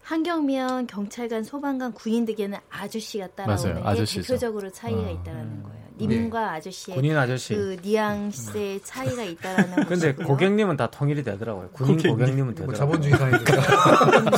[0.04, 4.06] 한경미원 경찰관, 소방관, 군인들에게는 아저씨가 따라오는 맞아요.
[4.06, 5.10] 게 대표적으로 차이가 어.
[5.12, 5.87] 있다는 거예요.
[6.06, 6.48] 님과 네.
[6.58, 9.88] 아저씨의 군인 아저씨 그 뉘앙스의 차이가 있다라는 거죠.
[9.88, 11.70] 근데 고객님은 다 통일이 되더라고요.
[11.72, 12.50] 군인 고객님.
[12.50, 12.66] 은 되더라고요.
[12.66, 13.62] 뭐 자본주의 사회니까.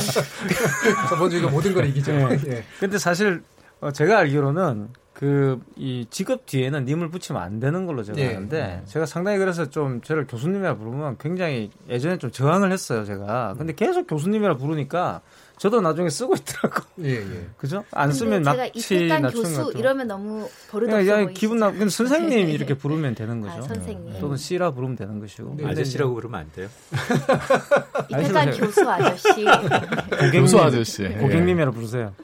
[1.10, 2.12] 자본주의가 모든 걸 이기죠.
[2.12, 2.38] 네.
[2.46, 2.64] 예.
[2.78, 3.42] 근데 사실
[3.80, 8.28] 어, 제가 알기로는 그이 직업 뒤에는 님을 붙이면 안 되는 걸로 제가 예.
[8.28, 13.74] 아는데 제가 상당히 그래서 좀 저를 교수님이라 부르면 굉장히 예전에 좀 저항을 했어요 제가 근데
[13.74, 15.20] 계속 교수님이라 부르니까
[15.60, 16.82] 저도 나중에 쓰고 있더라고.
[17.02, 17.46] 예, 예.
[17.58, 17.84] 그죠?
[17.90, 21.70] 안 쓰면 제가 이태강 교수 이러면 너무 버릇없어 야, 기분 나.
[21.70, 23.58] 근데 선생님 이렇게 부르면 되는 거죠.
[23.58, 24.20] 아, 선생님.
[24.20, 25.56] 또는 씨라 부르면 되는 것이고.
[25.58, 26.66] 네, 아저씨라고 부르면 안 돼요?
[28.08, 29.44] 이태강 교수 아저씨.
[29.44, 31.02] 고객님, 교수 아저씨.
[31.08, 32.14] 고객님이라 부르세요.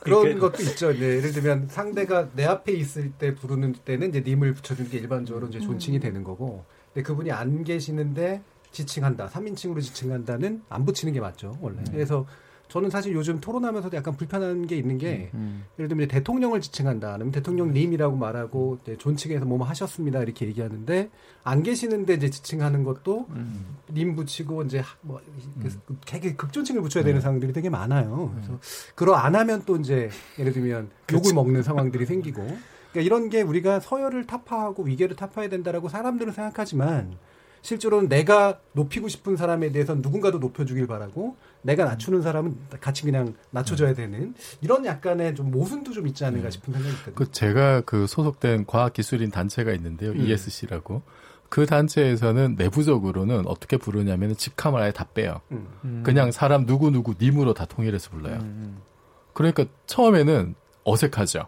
[0.00, 0.92] 그런 것도 있죠.
[0.92, 5.46] 네, 예를 들면 상대가 내 앞에 있을 때 부르는 때는 이제 님을 붙여주는 게 일반적으로
[5.46, 6.00] 이제 존칭이 음.
[6.00, 6.64] 되는 거고.
[6.92, 8.42] 근데 그분이 안 계시는데
[8.72, 9.28] 지칭한다.
[9.28, 11.78] 3인칭으로 지칭한다는 안 붙이는 게 맞죠, 원래.
[11.78, 11.86] 음.
[11.90, 12.26] 그래서
[12.70, 15.38] 저는 사실 요즘 토론하면서도 약간 불편한 게 있는 게 음.
[15.38, 15.64] 음.
[15.78, 17.14] 예를 들면 대통령을 지칭한다.
[17.14, 21.10] 그러면 대통령님이라고 말하고 이제 존칭해서 뭐 하셨습니다 이렇게 얘기하는데
[21.42, 23.76] 안 계시는데 이제 지칭하는 것도 음.
[23.92, 25.20] 님 붙이고 이제 뭐
[25.56, 25.68] 음.
[26.06, 27.20] 되게 극존칭을 붙여야 되는 음.
[27.20, 28.32] 상황들이 되게 많아요.
[28.34, 28.58] 그래서
[28.94, 30.08] 그러 안 하면 또 이제
[30.38, 32.40] 예를 들면 욕을 먹는 상황들이 생기고
[32.92, 37.16] 그러니까 이런 게 우리가 서열을 타파하고 위계를 타파해야 된다라고 사람들은 생각하지만
[37.62, 43.94] 실제로는 내가 높이고 싶은 사람에 대해서 누군가도 높여주길 바라고 내가 낮추는 사람은 같이 그냥 낮춰줘야
[43.94, 46.50] 되는 이런 약간의 좀 모순도 좀 있지 않은가 음.
[46.50, 47.12] 싶은 생각이 듭니다.
[47.14, 50.12] 그 제가 그 소속된 과학기술인 단체가 있는데요.
[50.12, 50.20] 음.
[50.20, 51.02] ESC라고.
[51.50, 55.40] 그 단체에서는 내부적으로는 어떻게 부르냐면 직함을 아예 다 빼요.
[55.50, 55.66] 음.
[55.84, 56.02] 음.
[56.04, 58.36] 그냥 사람 누구누구 님으로 다 통일해서 불러요.
[58.36, 58.78] 음, 음.
[59.34, 60.54] 그러니까 처음에는
[60.84, 61.46] 어색하죠.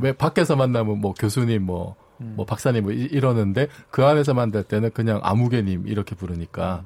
[0.00, 5.20] 왜 밖에서 만나면 뭐 교수님 뭐, 뭐 박사님 뭐 이러는데 그 안에서 만날 때는 그냥
[5.22, 6.84] 아무개님 이렇게 부르니까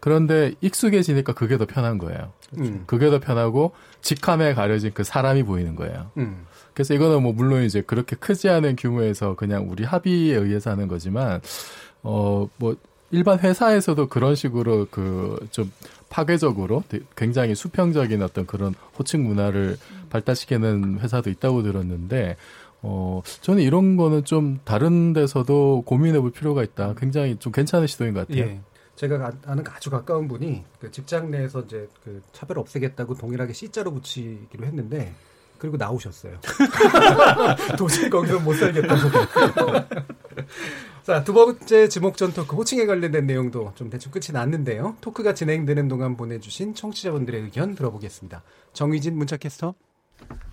[0.00, 2.32] 그런데 익숙해지니까 그게 더 편한 거예요.
[2.58, 2.84] 음.
[2.86, 3.72] 그게 더 편하고
[4.02, 6.10] 직함에 가려진 그 사람이 보이는 거예요.
[6.18, 6.44] 음.
[6.74, 11.40] 그래서 이거는 뭐 물론 이제 그렇게 크지 않은 규모에서 그냥 우리 합의에 의해서 하는 거지만
[12.02, 12.76] 어 뭐
[13.12, 15.70] 일반 회사에서도 그런 식으로 그 좀
[16.08, 16.84] 파괴적으로
[17.16, 19.76] 굉장히 수평적인 어떤 그런 호칭 문화를
[20.10, 22.36] 발달시키는 회사도 있다고 들었는데
[22.88, 26.94] 어, 저는 이런 거는 좀 다른 데서도 고민해 볼 필요가 있다.
[26.96, 28.44] 굉장히 좀 괜찮은 시도인 것 같아요.
[28.44, 28.60] 예.
[28.94, 34.64] 제가 아는 아주 가까운 분이 그 직장 내에서 이제 그 차별 없애겠다고 동일하게 C자로 붙이기로
[34.64, 35.12] 했는데
[35.58, 36.38] 그리고 나오셨어요.
[37.76, 39.08] 도저히 거기서 못 살겠다고.
[41.02, 44.96] 자, 두 번째 지목전 토크 호칭에 관련된 내용도 좀 대충 끝이 났는데요.
[45.00, 48.42] 토크가 진행되는 동안 보내주신 청취자분들의 의견 들어보겠습니다.
[48.72, 49.74] 정의진 문자캐스터.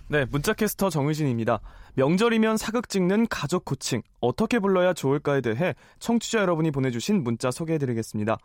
[0.08, 1.60] 네, 문자캐스터 정의진입니다.
[1.94, 8.36] 명절이면 사극 찍는 가족 코칭 어떻게 불러야 좋을까에 대해 청취자 여러분이 보내주신 문자 소개해드리겠습니다.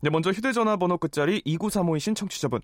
[0.00, 2.60] 네, 먼저 휴대전화 번호 끝자리 2935이신 청취자분.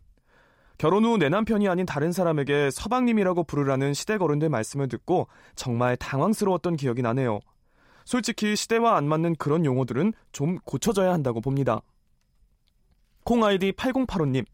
[0.79, 6.77] 결혼 후 내 남편이 아닌 다른 사람에게 서방님이라고 부르라는 시댁 어른들 말씀을 듣고 정말 당황스러웠던
[6.77, 7.41] 기억이 나네요.
[8.05, 11.83] 솔직히 시대와 안 맞는 그런 용어들은 좀 고쳐져야 한다고 봅니다.
[13.25, 14.45] 콩 아이디 8085님.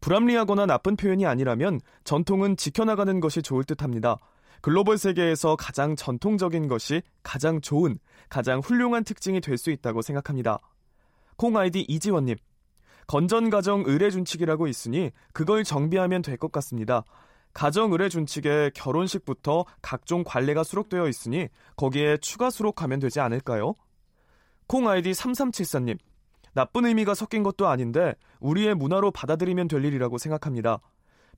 [0.00, 4.16] 불합리하거나 나쁜 표현이 아니라면 전통은 지켜나가는 것이 좋을 듯 합니다.
[4.62, 7.98] 글로벌 세계에서 가장 전통적인 것이 가장 좋은,
[8.28, 10.58] 가장 훌륭한 특징이 될 수 있다고 생각합니다.
[11.36, 12.36] 콩 아이디 이지원님.
[13.06, 17.04] 건전가정 의례준칙이라고 있으니 그걸 정비하면 될 것 같습니다.
[17.52, 23.74] 가정 의례준칙에 결혼식부터 각종 관례가 수록되어 있으니 거기에 추가 수록하면 되지 않을까요?
[24.68, 25.98] 콩 아이디 3374님.
[26.52, 30.80] 나쁜 의미가 섞인 것도 아닌데 우리의 문화로 받아들이면 될 일이라고 생각합니다.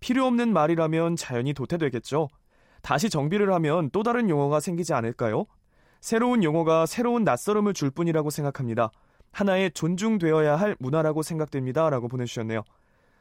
[0.00, 2.28] 필요 없는 말이라면 자연히 도태되겠죠.
[2.82, 5.46] 다시 정비를 하면 또 다른 용어가 생기지 않을까요?
[6.00, 8.90] 새로운 용어가 새로운 낯설음을 줄 뿐이라고 생각합니다.
[9.30, 11.88] 하나의 존중되어야 할 문화라고 생각됩니다.
[11.90, 12.62] 라고 보내주셨네요.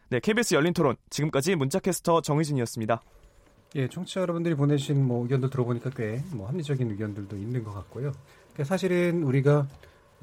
[0.10, 0.96] 네, KBS 열린 토론.
[1.10, 3.02] 지금까지 문자캐스터 정희진이었습니다.
[3.76, 8.12] 예, 청취자 여러분들이 보내주신 뭐 의견도 들어보니까 꽤 뭐 합리적인 의견들도 있는 것 같고요.
[8.64, 9.68] 사실은 우리가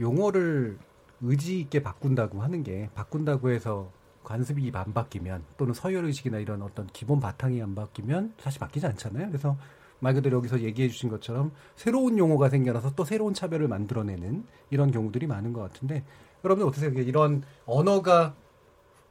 [0.01, 0.77] 용어를
[1.21, 3.91] 의지 있게 바꾼다고 하는 게 바꾼다고 해서
[4.25, 9.29] 관습이 안 바뀌면 또는 서열 의식이나 이런 어떤 기본 바탕이 안 바뀌면 사실 바뀌지 않잖아요.
[9.29, 9.57] 그래서
[10.01, 15.27] 말 그대로 여기서 얘기해 주신 것처럼 새로운 용어가 생겨나서 또 새로운 차별을 만들어내는 이런 경우들이
[15.27, 16.05] 많은 것 같은데
[16.45, 17.09] 여러분 어떻게 생각해요?
[17.09, 18.35] 이런 언어가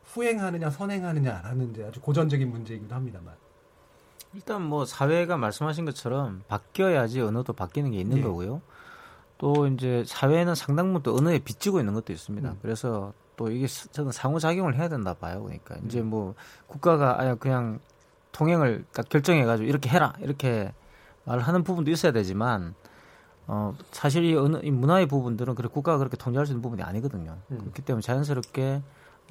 [0.05, 3.35] 후행하느냐 선행하느냐라는 데 아주 고전적인 문제이기도 합니다만
[4.33, 8.23] 일단 뭐 사회가 말씀하신 것처럼 바뀌어야지 언어도 바뀌는 게 있는 네.
[8.23, 8.61] 거고요.
[9.37, 12.49] 또 이제 사회는 상당 부분 또 언어에 빚지고 있는 것도 있습니다.
[12.49, 12.57] 음.
[12.61, 15.43] 그래서 또 이게 저는 상호작용을 해야 된다 봐요.
[15.43, 15.83] 그러니까 음.
[15.85, 16.33] 이제 뭐
[16.65, 17.79] 국가가 아예 그냥
[18.31, 20.73] 통행을 딱 결정해가지고 이렇게 해라 이렇게
[21.25, 22.73] 말하는 부분도 있어야 되지만
[23.45, 27.37] 어 사실 이, 어느, 이 문화의 부분들은 그렇게 국가가 그렇게 통제할 수 있는 부분이 아니거든요.
[27.51, 27.57] 음.
[27.59, 28.81] 그렇기 때문에 자연스럽게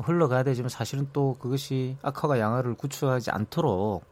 [0.03, 4.05] 흘러가야 되지만 사실은 또 그것이 악화가 양화를 구축하지 않도록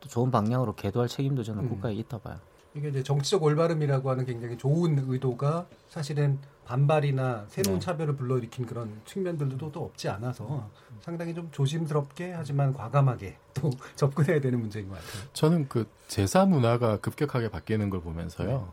[0.00, 1.68] 또 좋은 방향으로 계도할 책임도 저는 음.
[1.68, 2.38] 국가에 있다 봐요.
[2.74, 7.84] 이게 이제 정치적 올바름이라고 하는 굉장히 좋은 의도가 사실은 반발이나 새로운 네.
[7.84, 10.70] 차별을 불러일으킨 그런 측면들도 또 없지 않아서
[11.00, 15.22] 상당히 좀 조심스럽게 하지만 과감하게 또 접근해야 되는 문제인 것 같아요.
[15.34, 18.48] 저는 그 제사 문화가 급격하게 바뀌는 걸 보면서요.
[18.48, 18.64] 네.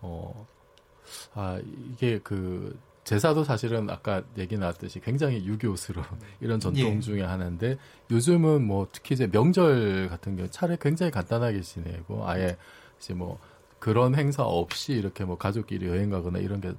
[0.00, 0.46] 어,
[1.34, 1.60] 아,
[1.92, 6.06] 이게 그 제사도 사실은 아까 얘기 나왔듯이 굉장히 유교스러운
[6.40, 7.00] 이런 전통 예.
[7.00, 7.76] 중에 하나인데
[8.10, 12.56] 요즘은 뭐 특히 이제 명절 같은 경우 차례 굉장히 간단하게 지내고 아예
[13.04, 13.38] 이제 뭐
[13.78, 16.72] 그런 행사 없이 이렇게 뭐 가족끼리 여행 가거나 이런 게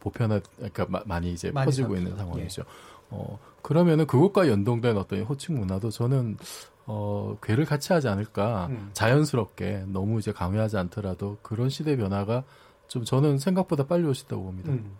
[0.00, 2.16] 보편화 그러니까 마, 많이 이제 많이 퍼지고 있는 예.
[2.16, 2.62] 상황이죠.
[2.62, 2.66] 예.
[3.10, 6.38] 어 그러면은 그것과 연동된 어떤 호칭 문화도 저는
[6.86, 8.90] 어 괴를 같이 하지 않을까 음.
[8.94, 12.44] 자연스럽게 너무 이제 강요하지 않더라도 그런 시대 변화가
[12.88, 14.72] 좀 저는 생각보다 빨리 오시다고 봅니다.
[14.72, 14.96] 음.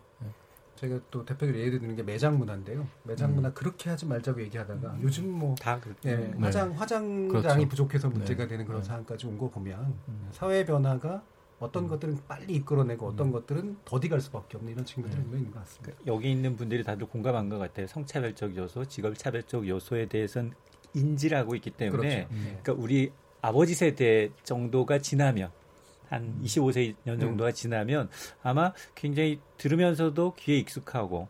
[0.76, 2.86] 제가 또 대표적으로 예를 드는 게 매장 문화인데요.
[3.02, 3.54] 매장 문화 음.
[3.54, 5.00] 그렇게 하지 말자고 얘기하다가 음.
[5.02, 6.32] 요즘 뭐다 예, 네.
[6.38, 7.68] 화장 화장장이 그렇죠.
[7.68, 8.50] 부족해서 문제가 네.
[8.50, 8.86] 되는 그런 네.
[8.86, 10.28] 상황까지 온 거 보면 음.
[10.32, 11.22] 사회 변화가
[11.58, 11.88] 어떤 음.
[11.88, 13.32] 것들은 빨리 이끌어내고 어떤 음.
[13.32, 15.38] 것들은 더디 갈 수밖에 없는 이런 친구들이 네.
[15.38, 15.92] 있는 것 같습니다.
[15.96, 17.86] 그러니까 여기 있는 분들이 다들 공감한 것 같아요.
[17.86, 20.52] 성차별적 요소, 직업차별적 요소에 대해서는
[20.94, 22.42] 인지를 하고 있기 때문에 그렇죠.
[22.62, 23.10] 그러니까 우리
[23.42, 25.50] 아버지 세대 정도가 지나면
[26.08, 28.08] 한 25세 년 정도가 지나면
[28.42, 31.28] 아마 굉장히 들으면서도 귀에 익숙하고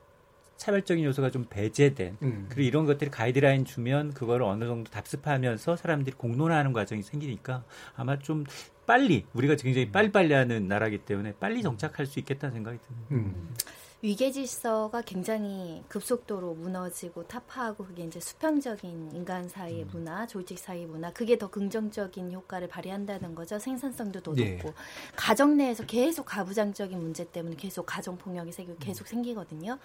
[0.56, 2.46] 차별적인 요소가 좀 배제된 음.
[2.48, 7.64] 그리고 이런 것들이 가이드라인 주면 그거를 어느 정도 답습하면서 사람들이 공론화하는 과정이 생기니까
[7.94, 8.44] 아마 좀
[8.86, 13.08] 빨리 우리가 굉장히 빨리빨리 하는 나라기 때문에 빨리 정착할 수 있겠다는 생각이 듭니다.
[13.12, 13.54] 음.
[14.02, 19.88] 위계 질서가 굉장히 급속도로 무너지고 타파하고 그게 이제 수평적인 인간 사이의 음.
[19.92, 23.58] 문화, 조직 사이의 문화 그게 더 긍정적인 효과를 발휘한다는 거죠.
[23.58, 24.56] 생산성도 더 네.
[24.56, 24.74] 높고
[25.16, 29.78] 가정 내에서 계속 가부장적인 문제 때문에 계속 가정 폭력이 계속 생기거든요.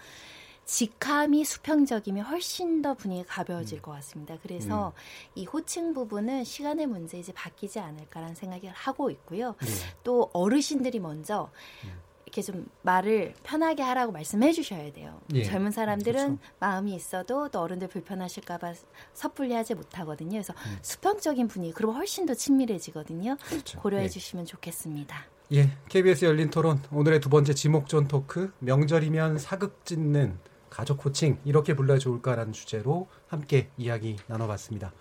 [0.65, 3.81] 직함이 수평적이면 훨씬 더 분위기가 가벼워질 음.
[3.81, 4.37] 것 같습니다.
[4.43, 4.91] 그래서 음.
[5.35, 9.55] 이 호칭 부분은 시간의 문제 이제 바뀌지 않을까라는 생각을 하고 있고요.
[9.59, 9.67] 네.
[10.03, 11.49] 또 어르신들이 먼저
[11.85, 12.10] 음.
[12.31, 15.19] 이렇게 좀 말을 편하게 하라고 말씀해 주셔야 돼요.
[15.33, 15.43] 예.
[15.43, 16.55] 젊은 사람들은 그렇죠.
[16.59, 18.73] 마음이 있어도 또 어른들 불편하실까봐
[19.13, 20.31] 섣불리 하지 못하거든요.
[20.31, 20.77] 그래서 음.
[20.81, 23.35] 수평적인 분위기, 그러면 훨씬 더 친밀해지거든요.
[23.43, 23.79] 그렇죠.
[23.81, 24.09] 고려해 예.
[24.09, 25.25] 주시면 좋겠습니다.
[25.53, 31.75] 예, KBS 열린 토론 오늘의 두 번째 지목전 토크 명절이면 사극 짓는 가족 코칭 이렇게
[31.75, 34.93] 불러야 좋을까라는 주제로 함께 이야기 나눠봤습니다.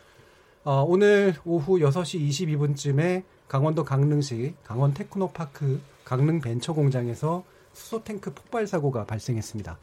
[0.65, 7.43] 어, 오늘 오후 6시 22분쯤에 강원도 강릉시 강원 테크노파크 강릉 벤처 공장에서
[7.73, 9.77] 수소 탱크 폭발 사고가 발생했습니다.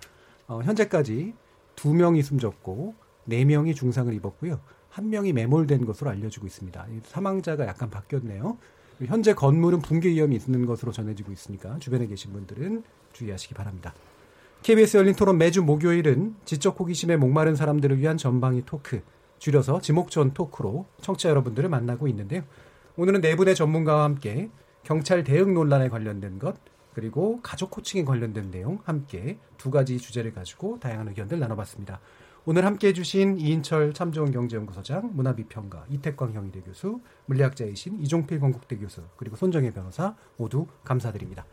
[0.48, 1.34] 어, 현재까지
[1.76, 2.96] 두 명이 숨졌고
[3.26, 4.62] 네 명이 중상을 입었고요.
[4.90, 6.88] 한 명이 매몰된 것으로 알려지고 있습니다.
[7.08, 8.58] 사망자가 약간 바뀌었네요.
[9.06, 13.94] 현재 건물은 붕괴 위험이 있는 것으로 전해지고 있으니까 주변에 계신 분들은 주의하시기 바랍니다.
[14.64, 19.02] KBS 열린 토론 매주 목요일은 지적 호기심에 목마른 사람들을 위한 전방위 토크,
[19.40, 22.44] 줄여서 지목전 토크로 청취자 여러분들을 만나고 있는데요.
[23.00, 24.50] 오늘은 네 분의 전문가와 함께
[24.82, 26.56] 경찰 대응 논란에 관련된 것
[26.96, 32.00] 그리고 가족 코칭에 관련된 내용 함께 두 가지 주제를 가지고 다양한 의견들 나눠봤습니다.
[32.46, 39.04] 오늘 함께 해 주신 이인철 참좋은 경제연구소장, 문화비평가 이태광 경희대 교수, 물리학자이신 이종필 건국대 교수,
[39.16, 41.46] 그리고 손정혜 변호사 모두 감사드립니다.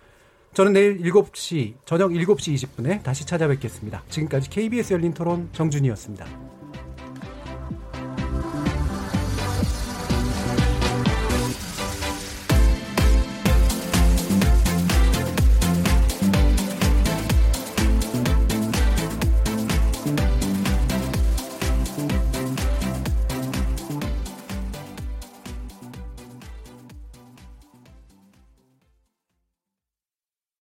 [0.54, 4.02] 저는 내일 7시, 저녁 7시 20분에 다시 찾아뵙겠습니다.
[4.08, 6.53] 지금까지 KBS 열린 토론 정준이었습니다.